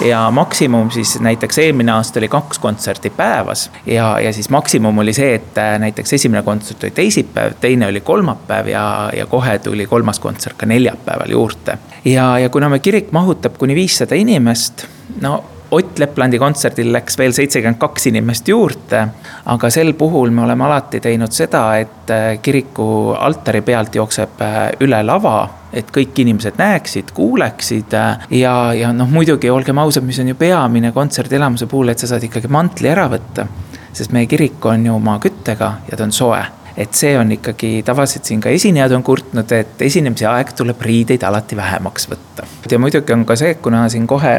ja 0.05 0.31
maksimum 0.31 0.91
siis 0.91 1.19
näiteks 1.19 1.57
eelmine 1.57 1.91
aasta 1.91 2.19
oli 2.19 2.27
kaks 2.27 2.59
kontserti 2.59 3.09
päevas 3.09 3.71
ja, 3.85 4.19
ja 4.19 4.33
siis 4.33 4.49
maksimum 4.49 4.97
oli 4.97 5.13
see, 5.13 5.33
et 5.35 5.57
äh, 5.57 5.79
näiteks 5.79 6.13
esimene 6.13 6.43
kontsert 6.43 6.83
oli 6.83 6.91
teisipäev, 6.91 7.53
teine 7.61 7.87
oli 7.87 8.01
kolmapäev 8.01 8.67
ja, 8.67 9.09
ja 9.17 9.25
kohe 9.25 9.59
tuli 9.59 9.85
kolmas 9.85 10.19
kontsert 10.19 10.57
ka 10.57 10.65
neljapäeval 10.65 11.31
juurde. 11.31 11.77
ja, 12.05 12.39
ja 12.39 12.49
kuna 12.49 12.69
me 12.69 12.79
kirik 12.79 13.11
mahutab 13.11 13.57
kuni 13.57 13.75
viissada 13.75 14.15
inimest, 14.15 14.85
no 15.21 15.43
Ott 15.71 15.99
Leplandi 15.99 16.39
kontserdil 16.39 16.89
läks 16.91 17.15
veel 17.17 17.31
seitsekümmend 17.31 17.79
kaks 17.79 18.09
inimest 18.11 18.47
juurde. 18.47 19.07
aga 19.45 19.69
sel 19.69 19.93
puhul 19.93 20.29
me 20.29 20.43
oleme 20.43 20.65
alati 20.65 20.99
teinud 20.99 21.31
seda, 21.31 21.77
et 21.79 22.11
äh, 22.11 22.37
kiriku 22.41 23.15
altari 23.17 23.61
pealt 23.61 23.95
jookseb 23.95 24.41
äh, 24.41 24.59
üle 24.83 25.03
lava 25.03 25.49
et 25.73 25.87
kõik 25.95 26.19
inimesed 26.19 26.59
näeksid, 26.59 27.11
kuuleksid 27.15 27.93
äh, 27.95 28.27
ja, 28.41 28.55
ja 28.75 28.91
noh, 28.93 29.07
muidugi 29.09 29.49
olgem 29.49 29.79
ausad, 29.79 30.03
mis 30.03 30.19
on 30.19 30.33
ju 30.33 30.35
peamine 30.35 30.91
kontserdielamuse 30.91 31.67
puhul, 31.71 31.93
et 31.93 32.03
sa 32.03 32.11
saad 32.11 32.27
ikkagi 32.27 32.51
mantli 32.51 32.91
ära 32.91 33.07
võtta. 33.11 33.47
sest 33.93 34.11
meie 34.11 34.27
kirik 34.27 34.65
on 34.65 34.85
ju 34.85 34.99
maaküttega 34.99 35.71
ja 35.91 35.97
ta 35.97 36.03
on 36.03 36.11
soe 36.15 36.43
et 36.77 36.93
see 36.95 37.17
on 37.19 37.31
ikkagi, 37.31 37.81
tavaliselt 37.85 38.25
siin 38.25 38.41
ka 38.41 38.49
esinejad 38.53 38.93
on 38.95 39.03
kurtnud, 39.03 39.51
et 39.55 39.81
esinemise 39.81 40.27
aeg 40.29 40.53
tuleb 40.57 40.81
riideid 40.81 41.23
alati 41.27 41.57
vähemaks 41.57 42.07
võtta. 42.11 42.45
ja 42.71 42.79
muidugi 42.79 43.13
on 43.13 43.25
ka 43.25 43.35
see, 43.35 43.55
kuna 43.63 43.83
siin 43.89 44.07
kohe 44.07 44.33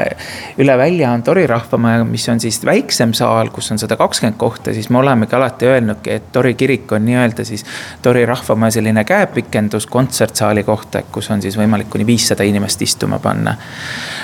üle 0.62 0.76
välja 0.78 1.12
on 1.12 1.22
Tori 1.22 1.46
rahvamaja, 1.46 2.04
mis 2.04 2.28
on 2.28 2.40
siis 2.40 2.60
väiksem 2.64 3.12
saal, 3.16 3.50
kus 3.52 3.70
on 3.72 3.78
sada 3.78 3.96
kakskümmend 3.96 4.38
kohta, 4.40 4.74
siis 4.74 4.88
me 4.90 4.98
olemegi 4.98 5.36
alati 5.36 5.68
öelnudki, 5.68 6.16
et 6.16 6.32
Tori 6.32 6.54
kirik 6.54 6.92
on 6.92 7.04
nii-öelda 7.04 7.44
siis 7.44 7.64
Tori 8.02 8.24
rahvamaja 8.26 8.78
selline 8.78 9.04
käepikendus 9.04 9.86
kontsertsaali 9.86 10.64
kohta, 10.64 11.02
kus 11.12 11.30
on 11.30 11.42
siis 11.42 11.58
võimalik 11.58 11.90
kuni 11.92 12.06
viissada 12.06 12.46
inimest 12.48 12.82
istuma 12.82 13.18
panna. 13.18 13.56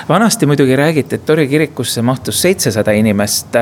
vanasti 0.09 0.45
muidugi 0.45 0.75
räägiti, 0.75 1.15
et 1.15 1.25
Tori 1.25 1.47
kirikusse 1.47 2.01
mahtus 2.01 2.41
seitsesada 2.41 2.91
inimest 2.91 3.55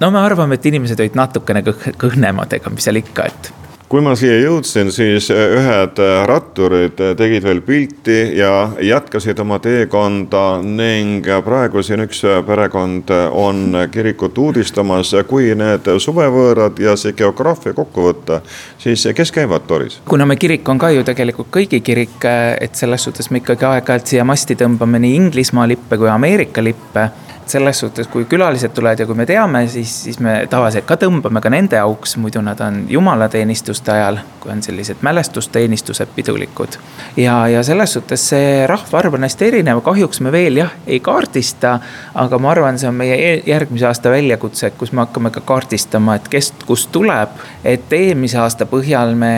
no 0.00 0.10
me 0.10 0.18
arvame, 0.18 0.58
et 0.58 0.66
inimesed 0.66 1.00
olid 1.00 1.16
natukene 1.18 1.62
kõh 1.66 1.88
kõhnemad, 1.98 2.52
ega 2.54 2.70
mis 2.70 2.86
seal 2.86 3.00
ikka, 3.00 3.26
et 3.26 3.50
kui 3.88 4.02
ma 4.04 4.12
siia 4.18 4.36
jõudsin, 4.42 4.90
siis 4.92 5.30
äh, 5.32 5.54
ühed 5.56 6.00
äh, 6.02 6.14
ratturid 6.28 7.00
äh, 7.00 7.14
tegid 7.16 7.44
veel 7.48 7.62
pilti 7.64 8.18
ja 8.36 8.70
jätkasid 8.84 9.38
oma 9.40 9.58
teekonda 9.64 10.60
ning 10.62 11.24
praegu 11.44 11.82
siin 11.82 12.04
üks 12.04 12.20
perekond 12.46 13.08
on 13.32 13.78
kirikut 13.92 14.38
uudistamas. 14.38 15.14
kui 15.28 15.54
need 15.56 15.88
suvevõõrad 15.98 16.78
ja 16.82 16.96
see 16.96 17.14
geograafia 17.16 17.72
kokku 17.72 18.04
võtta, 18.08 18.40
siis 18.78 19.06
kes 19.14 19.32
käivad 19.32 19.64
Toris? 19.66 20.00
kuna 20.08 20.26
me 20.26 20.36
kirik 20.36 20.68
on 20.68 20.78
ka 20.78 20.90
ju 20.92 21.04
tegelikult 21.04 21.48
kõigi 21.52 21.80
kirik, 21.80 22.20
et 22.60 22.76
selles 22.76 23.04
suhtes 23.04 23.30
me 23.30 23.40
ikkagi 23.40 23.64
aeg-ajalt 23.64 24.12
siia 24.12 24.24
masti 24.24 24.56
tõmbame 24.58 25.00
nii 25.00 25.16
Inglismaa 25.16 25.68
lippe 25.68 25.96
kui 25.96 26.10
Ameerika 26.12 26.64
lippe 26.64 27.08
selles 27.48 27.80
suhtes, 27.80 28.08
kui 28.08 28.24
külalised 28.24 28.72
tulevad 28.74 29.00
ja 29.00 29.06
kui 29.06 29.16
me 29.16 29.26
teame, 29.26 29.64
siis, 29.68 29.92
siis 30.04 30.18
me 30.24 30.34
tavaliselt 30.50 30.86
ka 30.88 30.96
tõmbame 31.00 31.40
ka 31.44 31.50
nende 31.52 31.78
auks, 31.80 32.16
muidu 32.20 32.42
nad 32.44 32.60
on 32.64 32.82
jumalateenistuste 32.90 33.92
ajal, 33.92 34.20
kui 34.40 34.52
on 34.52 34.62
sellised 34.62 35.02
mälestusteenistused 35.02 36.12
pidulikud. 36.16 36.78
ja, 37.16 37.48
ja 37.48 37.62
selles 37.62 37.92
suhtes 37.92 38.28
see 38.32 38.66
rahvaarv 38.66 39.18
on 39.18 39.26
hästi 39.26 39.48
erinev, 39.48 39.80
kahjuks 39.84 40.20
me 40.24 40.32
veel 40.32 40.60
jah, 40.62 40.74
ei 40.86 41.00
kaardista. 41.00 41.78
aga 42.14 42.38
ma 42.38 42.50
arvan, 42.50 42.78
see 42.78 42.90
on 42.90 42.98
meie 42.98 43.16
e-, 43.16 43.42
järgmise 43.46 43.88
aasta 43.88 44.10
väljakutse, 44.10 44.70
kus 44.78 44.92
me 44.92 45.04
hakkame 45.06 45.30
ka 45.34 45.40
kaardistama, 45.40 46.18
et 46.18 46.28
kes 46.28 46.52
kust 46.66 46.92
tuleb. 46.92 47.40
et 47.64 47.92
eelmise 47.92 48.38
aasta 48.38 48.66
põhjal 48.66 49.14
me 49.14 49.34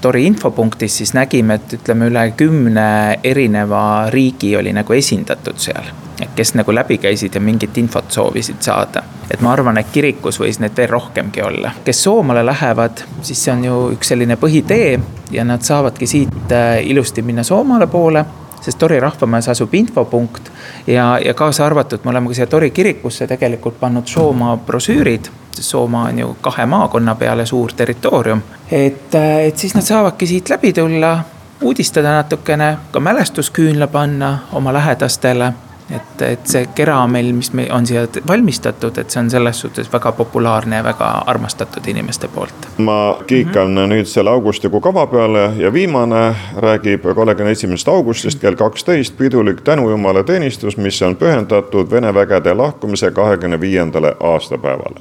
Tori 0.00 0.26
infopunktis 0.26 0.98
siis 1.02 1.14
nägime, 1.14 1.60
et 1.60 1.78
ütleme 1.78 2.10
üle 2.10 2.26
kümne 2.36 2.88
erineva 3.24 4.10
riigi 4.10 4.56
oli 4.56 4.72
nagu 4.76 4.92
esindatud 4.92 5.60
seal 5.60 6.05
kes 6.34 6.54
nagu 6.54 6.74
läbi 6.74 6.98
käisid 6.98 7.34
ja 7.34 7.40
mingit 7.40 7.78
infot 7.78 8.10
soovisid 8.10 8.56
saada. 8.60 9.02
et 9.30 9.40
ma 9.40 9.52
arvan, 9.52 9.78
et 9.78 9.86
kirikus 9.92 10.40
võis 10.40 10.60
neid 10.60 10.76
veel 10.76 10.88
rohkemgi 10.88 11.42
olla. 11.42 11.70
kes 11.84 12.02
Soomale 12.02 12.46
lähevad, 12.46 13.02
siis 13.22 13.44
see 13.44 13.52
on 13.52 13.64
ju 13.64 13.78
üks 13.96 14.08
selline 14.14 14.36
põhitee 14.36 15.00
ja 15.30 15.44
nad 15.44 15.62
saavadki 15.62 16.06
siit 16.06 16.52
äh, 16.52 16.80
ilusti 16.86 17.22
minna 17.22 17.42
Soomale 17.42 17.86
poole 17.86 18.24
sest 18.60 18.78
Tori 18.78 19.00
rahvamajas 19.00 19.48
asub 19.48 19.74
infopunkt 19.74 20.50
ja, 20.86 21.18
ja 21.24 21.34
kaasa 21.34 21.66
arvatud, 21.66 22.00
me 22.04 22.10
oleme 22.10 22.28
ka 22.28 22.34
siia 22.34 22.46
Tori 22.46 22.70
kirikusse 22.70 23.26
tegelikult 23.26 23.80
pannud 23.80 24.06
Soomaa 24.06 24.56
brošüürid, 24.56 25.30
sest 25.54 25.68
Soomaa 25.68 26.08
on 26.08 26.18
ju 26.18 26.36
kahe 26.40 26.66
maakonna 26.66 27.14
peale 27.14 27.46
suur 27.46 27.72
territoorium. 27.72 28.42
et, 28.70 29.14
äh, 29.14 29.38
et 29.46 29.58
siis 29.58 29.74
nad 29.74 29.82
saavadki 29.84 30.26
siit 30.26 30.50
läbi 30.50 30.72
tulla, 30.72 31.18
uudistada 31.62 32.12
natukene, 32.12 32.76
ka 32.90 33.00
mälestusküünla 33.00 33.86
panna 33.86 34.38
oma 34.52 34.72
lähedastele 34.72 35.52
et, 35.90 36.22
et 36.22 36.46
see 36.50 36.66
keramell, 36.74 37.30
mis 37.36 37.52
me 37.54 37.68
on 37.72 37.86
siia 37.86 38.06
valmistatud, 38.28 38.98
et 38.98 39.10
see 39.10 39.20
on 39.22 39.30
selles 39.30 39.60
suhtes 39.60 39.90
väga 39.92 40.12
populaarne 40.18 40.80
ja 40.80 40.84
väga 40.84 41.10
armastatud 41.30 41.86
inimeste 41.86 42.28
poolt. 42.28 42.68
ma 42.78 43.18
kiikan 43.26 43.70
mm 43.70 43.76
-hmm. 43.76 43.92
nüüd 43.94 44.04
selle 44.04 44.30
augustikuu 44.30 44.80
kava 44.80 45.06
peale 45.06 45.52
ja 45.58 45.72
viimane 45.72 46.34
räägib 46.56 47.14
kolmekümne 47.14 47.50
esimesest 47.50 47.88
augustist 47.88 48.40
kell 48.40 48.54
kaksteist 48.54 49.18
pidulik 49.18 49.60
tänujumala 49.60 50.22
teenistus, 50.22 50.76
mis 50.76 51.02
on 51.02 51.16
pühendatud 51.16 51.90
Vene 51.90 52.14
vägede 52.14 52.54
lahkumise 52.54 53.10
kahekümne 53.10 53.60
viiendale 53.60 54.16
aastapäevale 54.20 55.00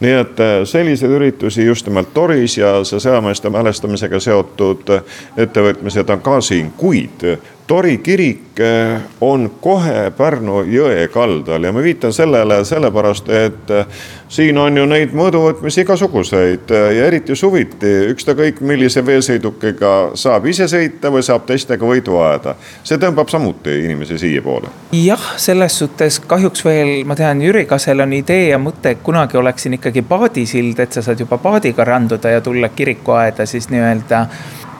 nii 0.00 0.12
et 0.12 0.40
äh, 0.40 0.64
selliseid 0.64 1.10
üritusi 1.10 1.64
just 1.64 1.86
nimelt 1.86 2.14
Toris 2.14 2.58
ja 2.58 2.84
see 2.84 3.00
sõjameeste 3.00 3.50
mälestamisega 3.50 4.20
seotud 4.20 4.90
ettevõtmised 5.36 6.10
on 6.12 6.20
ka 6.20 6.40
siin, 6.40 6.72
kuid 6.76 7.24
Tori 7.66 7.98
kirik 7.98 8.60
eh, 8.60 9.00
on 9.20 9.48
kohe 9.60 10.10
Pärnu 10.16 10.60
jõe 10.70 11.08
kaldal 11.10 11.64
ja 11.66 11.72
ma 11.74 11.82
viitan 11.82 12.12
sellele 12.14 12.60
sellepärast, 12.64 13.28
et 13.28 13.70
eh, 13.74 13.88
siin 14.30 14.58
on 14.62 14.76
ju 14.78 14.84
neid 14.86 15.10
mõõduvõtmisi 15.16 15.82
igasuguseid 15.82 16.70
eh, 16.70 16.84
ja 16.94 17.08
eriti 17.10 17.34
suviti 17.34 17.90
ükskõik 18.12 18.60
millise 18.62 19.02
veesõidukiga 19.06 19.94
saab 20.14 20.46
ise 20.46 20.68
sõita 20.70 21.10
või 21.10 21.24
saab 21.26 21.48
teistega 21.48 21.88
võidu 21.90 22.20
ajada. 22.22 22.54
see 22.86 23.00
tõmbab 23.02 23.34
samuti 23.34 23.74
inimesi 23.84 24.18
siiapoole. 24.22 24.70
jah, 24.94 25.26
selles 25.36 25.78
suhtes 25.78 26.20
kahjuks 26.20 26.62
veel 26.64 27.02
ma 27.04 27.18
tean, 27.18 27.42
Jüri 27.42 27.64
Kasel 27.66 28.00
on 28.00 28.14
idee 28.14 28.52
ja 28.52 28.60
mõte, 28.62 28.94
et 28.94 29.02
kunagi 29.02 29.42
oleks 29.42 29.66
siin 29.66 29.74
ikkagi 29.74 30.06
paadisild, 30.06 30.78
et 30.78 30.92
sa 30.92 31.02
saad 31.02 31.26
juba 31.26 31.38
paadiga 31.42 31.84
randuda 31.84 32.30
ja 32.30 32.40
tulla 32.40 32.68
kirikuaeda 32.68 33.46
siis 33.46 33.66
nii-öelda 33.74 34.26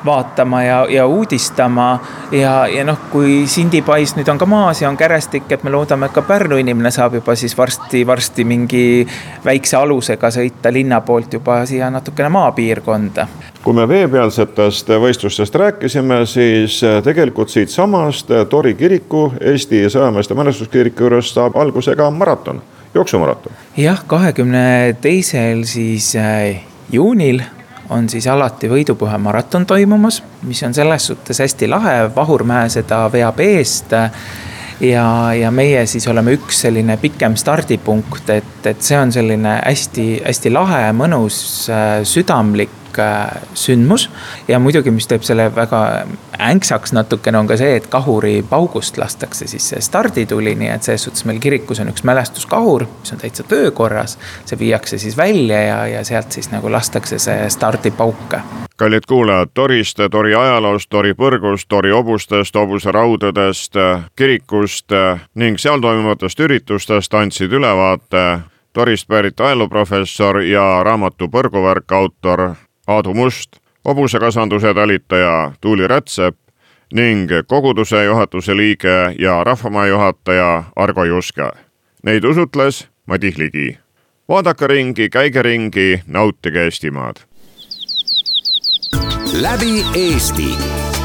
vaatama 0.06 0.62
ja, 0.62 0.86
ja 0.90 1.06
uudistama. 1.06 1.98
ja, 2.32 2.66
ja 2.66 2.84
noh, 2.84 2.98
kui 3.10 3.46
Sindipais 3.46 4.16
nüüd 4.16 4.28
on 4.32 4.38
ka 4.38 4.46
maas 4.46 4.82
ja 4.82 4.88
on 4.88 4.96
kärestik, 4.96 5.50
et 5.52 5.64
me 5.64 5.70
loodame, 5.70 6.06
et 6.06 6.16
ka 6.16 6.22
Pärnu 6.22 6.58
inimene 6.62 6.90
saab 6.90 7.14
juba 7.18 7.34
siis 7.36 7.56
varsti-varsti 7.58 8.44
mingi 8.44 8.84
väikse 9.44 9.76
alusega 9.76 10.30
sõita 10.30 10.72
linna 10.72 11.00
poolt 11.00 11.38
juba 11.38 11.60
siia 11.66 11.90
natukene 11.90 12.28
maapiirkonda 12.28 13.28
kui 13.66 13.74
me 13.74 13.82
veepealsetest 13.90 14.92
võistlustest 15.02 15.56
rääkisime, 15.58 16.20
siis 16.30 16.76
tegelikult 17.02 17.50
siitsamast 17.50 18.30
Tori 18.50 18.76
kiriku, 18.78 19.32
Eesti 19.40 19.80
sõjameeste 19.90 20.36
mälestuskiriku 20.38 21.08
juures 21.08 21.32
saab 21.34 21.58
alguse 21.58 21.96
ka 21.98 22.06
maraton, 22.14 22.62
jooksumaraton. 22.94 23.58
jah, 23.76 24.04
kahekümne 24.06 24.94
teisel 25.02 25.64
siis 25.66 26.12
äh, 26.14 26.62
juunil 26.94 27.42
on 27.90 28.08
siis 28.08 28.26
alati 28.26 28.70
võidupüha 28.70 29.18
maraton 29.18 29.66
toimumas, 29.66 30.22
mis 30.42 30.62
on 30.66 30.74
selles 30.74 31.06
suhtes 31.06 31.40
hästi 31.44 31.68
lahe, 31.68 31.98
Vahurmäe 32.16 32.68
seda 32.72 33.06
veab 33.12 33.40
eest. 33.40 33.92
ja, 34.80 35.06
ja 35.34 35.50
meie 35.50 35.86
siis 35.86 36.08
oleme 36.08 36.34
üks 36.36 36.60
selline 36.66 36.96
pikem 36.96 37.36
stardipunkt, 37.36 38.30
et, 38.30 38.66
et 38.66 38.82
see 38.82 38.98
on 38.98 39.12
selline 39.12 39.60
hästi-hästi 39.64 40.52
lahe, 40.52 40.90
mõnus, 40.92 41.38
südamlik 42.04 42.85
Äh, 42.98 43.42
sündmus. 43.54 44.10
ja 44.48 44.58
muidugi, 44.58 44.90
mis 44.90 45.06
teeb 45.06 45.22
selle 45.22 45.50
väga 45.54 46.06
änksaks 46.38 46.92
natukene, 46.92 47.38
on 47.38 47.46
ka 47.46 47.56
see, 47.56 47.76
et 47.76 47.86
kahuri 47.92 48.44
paugust 48.48 48.98
lastakse 48.98 49.46
siis 49.46 49.68
see 49.68 49.80
stardituli, 49.84 50.54
nii 50.54 50.70
et 50.72 50.86
selles 50.86 51.04
suhtes 51.04 51.24
meil 51.28 51.40
kirikus 51.40 51.80
on 51.80 51.90
üks 51.92 52.04
mälestuskahur, 52.08 52.86
mis 53.00 53.12
on 53.12 53.20
täitsa 53.20 53.44
töökorras. 53.48 54.18
see 54.44 54.58
viiakse 54.58 54.98
siis 54.98 55.16
välja 55.16 55.60
ja, 55.62 55.86
ja 55.86 56.04
sealt 56.04 56.32
siis 56.32 56.50
nagu 56.50 56.72
lastakse 56.72 57.18
see 57.18 57.50
stardipauke 57.50 58.40
kallid 58.76 59.08
kuulajad, 59.08 59.48
Torist, 59.54 60.00
Tori 60.10 60.34
ajaloost, 60.34 60.88
Tori 60.90 61.12
põrgust, 61.14 61.68
Tori 61.68 61.90
hobustest, 61.90 62.54
hobuseraudadest, 62.54 63.76
kirikust 64.16 64.92
ning 65.34 65.58
seal 65.58 65.80
toimuvatest 65.80 66.40
üritustest 66.40 67.14
andsid 67.14 67.52
ülevaate 67.52 68.26
Torist 68.76 69.08
pärit 69.08 69.40
ajalooprofessor 69.40 70.42
ja 70.42 70.82
raamatu 70.84 71.30
Põrguvärk 71.32 71.92
autor 71.96 72.50
Aadu 72.86 73.14
Must, 73.14 73.56
hobusekasvanduse 73.84 74.74
talitaja 74.74 75.52
Tuuli 75.60 75.88
Rätsep 75.88 76.36
ning 76.92 77.30
koguduse 77.46 78.04
juhatuse 78.04 78.56
liige 78.56 79.14
ja 79.18 79.44
rahvamaa 79.44 79.86
juhataja 79.86 80.64
Argo 80.76 81.04
Juske. 81.04 81.50
Neid 82.02 82.24
usutles 82.24 82.88
Madis 83.06 83.38
Ligi. 83.38 83.78
vaadake 84.28 84.66
ringi, 84.66 85.08
käige 85.08 85.42
ringi, 85.42 86.02
nautige 86.06 86.64
Eestimaad. 86.64 87.16
läbi 89.40 89.84
Eesti, 89.94 90.54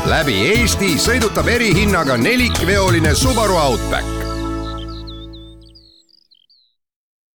läbi 0.06 0.38
Eesti 0.48 0.96
sõidutab 0.98 1.48
erihinnaga 1.48 2.18
nelikveoline 2.18 3.16
Subaru 3.16 3.56
Outback 3.58 4.21